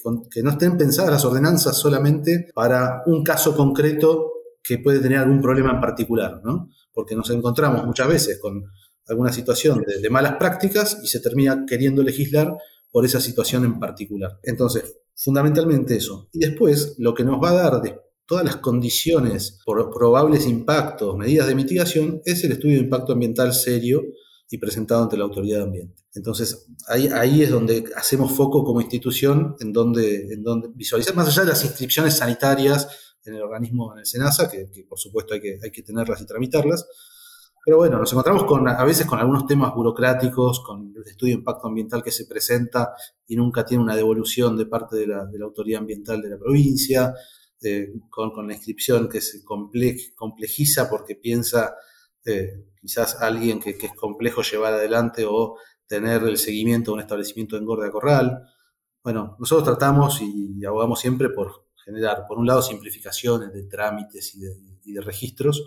no 0.43 0.49
estén 0.51 0.77
pensadas 0.77 1.11
las 1.11 1.25
ordenanzas 1.25 1.77
solamente 1.77 2.49
para 2.53 3.03
un 3.05 3.23
caso 3.23 3.55
concreto 3.55 4.31
que 4.63 4.79
puede 4.79 4.99
tener 4.99 5.19
algún 5.19 5.41
problema 5.41 5.71
en 5.71 5.81
particular, 5.81 6.41
¿no? 6.43 6.69
Porque 6.93 7.15
nos 7.15 7.29
encontramos 7.29 7.85
muchas 7.85 8.07
veces 8.07 8.39
con 8.39 8.63
alguna 9.07 9.31
situación 9.31 9.83
de, 9.85 9.99
de 9.99 10.09
malas 10.09 10.37
prácticas 10.37 10.99
y 11.03 11.07
se 11.07 11.19
termina 11.19 11.65
queriendo 11.67 12.01
legislar 12.01 12.55
por 12.91 13.05
esa 13.05 13.19
situación 13.19 13.65
en 13.65 13.79
particular. 13.79 14.39
Entonces, 14.43 14.97
fundamentalmente 15.15 15.95
eso. 15.95 16.29
Y 16.31 16.39
después, 16.39 16.95
lo 16.97 17.13
que 17.13 17.23
nos 17.23 17.41
va 17.41 17.49
a 17.49 17.53
dar 17.53 17.81
de 17.81 17.99
todas 18.25 18.45
las 18.45 18.57
condiciones 18.57 19.59
por 19.65 19.89
probables 19.91 20.45
impactos, 20.47 21.17
medidas 21.17 21.47
de 21.47 21.55
mitigación, 21.55 22.21
es 22.25 22.43
el 22.43 22.53
estudio 22.53 22.75
de 22.75 22.83
impacto 22.83 23.13
ambiental 23.13 23.53
serio 23.53 24.01
y 24.49 24.57
presentado 24.57 25.03
ante 25.03 25.17
la 25.17 25.23
autoridad 25.23 25.59
de 25.59 25.63
ambiente. 25.63 26.03
Entonces, 26.15 26.67
ahí, 26.87 27.41
es 27.41 27.49
donde 27.49 27.85
hacemos 27.95 28.31
foco 28.33 28.63
como 28.63 28.81
institución, 28.81 29.55
en 29.59 29.73
donde, 29.73 30.33
en 30.33 30.43
visualizar, 30.75 31.15
más 31.15 31.27
allá 31.27 31.41
de 31.41 31.49
las 31.49 31.63
inscripciones 31.63 32.17
sanitarias 32.17 32.87
en 33.25 33.35
el 33.35 33.41
organismo, 33.41 33.93
en 33.93 33.99
el 33.99 34.05
SENASA, 34.05 34.49
que, 34.49 34.69
por 34.87 34.99
supuesto 34.99 35.33
hay 35.33 35.39
que, 35.39 35.59
hay 35.63 35.71
que 35.71 35.81
tenerlas 35.81 36.21
y 36.21 36.25
tramitarlas, 36.25 36.85
pero 37.65 37.77
bueno, 37.77 37.97
nos 37.97 38.11
encontramos 38.11 38.43
con, 38.43 38.67
a 38.67 38.83
veces 38.83 39.05
con 39.05 39.19
algunos 39.19 39.47
temas 39.47 39.73
burocráticos, 39.73 40.59
con 40.59 40.93
el 40.95 41.03
estudio 41.03 41.33
de 41.33 41.39
impacto 41.39 41.67
ambiental 41.67 42.03
que 42.03 42.11
se 42.11 42.25
presenta 42.25 42.93
y 43.25 43.37
nunca 43.37 43.63
tiene 43.63 43.83
una 43.83 43.95
devolución 43.95 44.57
de 44.57 44.65
parte 44.65 44.97
de 44.97 45.07
la, 45.07 45.29
autoridad 45.41 45.79
ambiental 45.79 46.21
de 46.21 46.29
la 46.29 46.37
provincia, 46.37 47.13
con, 48.09 48.47
la 48.47 48.53
inscripción 48.53 49.07
que 49.09 49.21
se 49.21 49.43
complejiza 49.43 50.89
porque 50.89 51.15
piensa 51.15 51.75
eh, 52.25 52.65
quizás 52.79 53.21
alguien 53.21 53.59
que, 53.59 53.71
es 53.71 53.93
complejo 53.95 54.41
llevar 54.41 54.73
adelante 54.73 55.25
o 55.27 55.57
tener 55.87 56.23
el 56.23 56.37
seguimiento 56.37 56.91
de 56.91 56.95
un 56.95 57.01
establecimiento 57.01 57.55
de 57.55 57.61
engorde 57.61 57.87
a 57.87 57.91
corral. 57.91 58.49
Bueno, 59.03 59.35
nosotros 59.39 59.65
tratamos 59.65 60.21
y, 60.21 60.63
abogamos 60.65 60.99
siempre 60.99 61.29
por 61.29 61.67
generar, 61.83 62.25
por 62.27 62.37
un 62.37 62.47
lado, 62.47 62.61
simplificaciones 62.61 63.53
de 63.53 63.63
trámites 63.63 64.35
y 64.35 64.91
de 64.93 65.01
registros, 65.01 65.63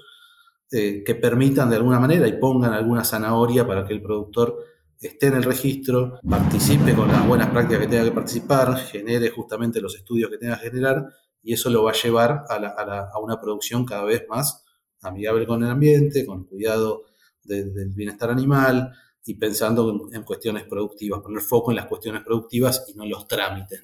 eh, 0.72 1.04
que 1.04 1.14
permitan 1.14 1.70
de 1.70 1.76
alguna 1.76 2.00
manera 2.00 2.26
y 2.26 2.32
pongan 2.40 2.72
alguna 2.72 3.04
zanahoria 3.04 3.64
para 3.64 3.86
que 3.86 3.92
el 3.92 4.02
productor 4.02 4.58
esté 5.00 5.28
en 5.28 5.34
el 5.34 5.44
registro, 5.44 6.18
participe 6.28 6.92
con 6.92 7.06
las 7.06 7.24
buenas 7.24 7.50
prácticas 7.50 7.82
que 7.82 7.88
tenga 7.88 8.02
que 8.02 8.10
participar, 8.10 8.76
genere 8.76 9.30
justamente 9.30 9.80
los 9.80 9.94
estudios 9.94 10.28
que 10.28 10.38
tenga 10.38 10.58
que 10.58 10.68
generar 10.70 11.06
y 11.46 11.52
eso 11.52 11.70
lo 11.70 11.84
va 11.84 11.92
a 11.92 11.94
llevar 11.94 12.44
a, 12.48 13.18
una 13.22 13.40
producción 13.40 13.84
cada 13.84 14.02
vez 14.02 14.24
más 14.28 14.64
amigable 15.00 15.46
con 15.46 15.62
el 15.62 15.70
ambiente, 15.70 16.26
con 16.26 16.42
cuidado 16.42 17.04
del 17.44 17.92
bienestar 17.94 18.30
animal 18.30 18.92
y 19.24 19.34
pensando 19.34 20.08
en, 20.12 20.24
cuestiones 20.24 20.64
productivas, 20.64 21.20
poner 21.20 21.40
foco 21.40 21.70
en 21.70 21.76
las 21.76 21.86
cuestiones 21.86 22.24
productivas 22.24 22.84
y 22.88 22.94
no 22.94 23.04
en 23.04 23.10
los 23.10 23.28
trámites. 23.28 23.80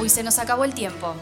Hoy 0.00 0.08
se 0.08 0.22
nos 0.22 0.38
acabó 0.38 0.64
el 0.64 0.72
tiempo, 0.72 1.12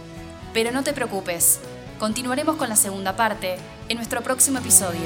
pero 0.55 0.70
no 0.70 0.85
te 0.85 0.92
preocupes. 0.92 1.59
Continuaremos 1.98 2.55
con 2.55 2.68
la 2.68 2.76
segunda 2.76 3.16
parte 3.16 3.57
en 3.88 3.96
nuestro 3.96 4.22
próximo 4.22 4.59
episodio. 4.59 5.00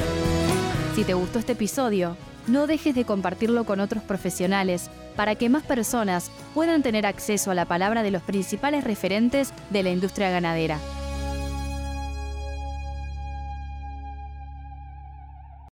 Si 0.95 1.05
te 1.05 1.15
gustó 1.15 1.39
este 1.39 1.53
episodio, 1.53 2.19
no 2.47 2.67
dejes 2.67 2.95
de 2.95 3.07
compartirlo 3.07 3.65
con 3.65 3.81
otros 3.81 4.03
profesionales 4.03 4.91
para 5.21 5.35
que 5.35 5.51
más 5.51 5.63
personas 5.63 6.31
puedan 6.55 6.83
tener 6.83 7.05
acceso 7.05 7.51
a 7.51 7.55
la 7.55 7.67
palabra 7.67 8.03
de 8.03 8.11
los 8.11 8.23
principales 8.23 8.85
referentes 8.85 9.53
de 9.69 9.83
la 9.83 9.91
industria 9.91 10.31
ganadera. 10.31 10.79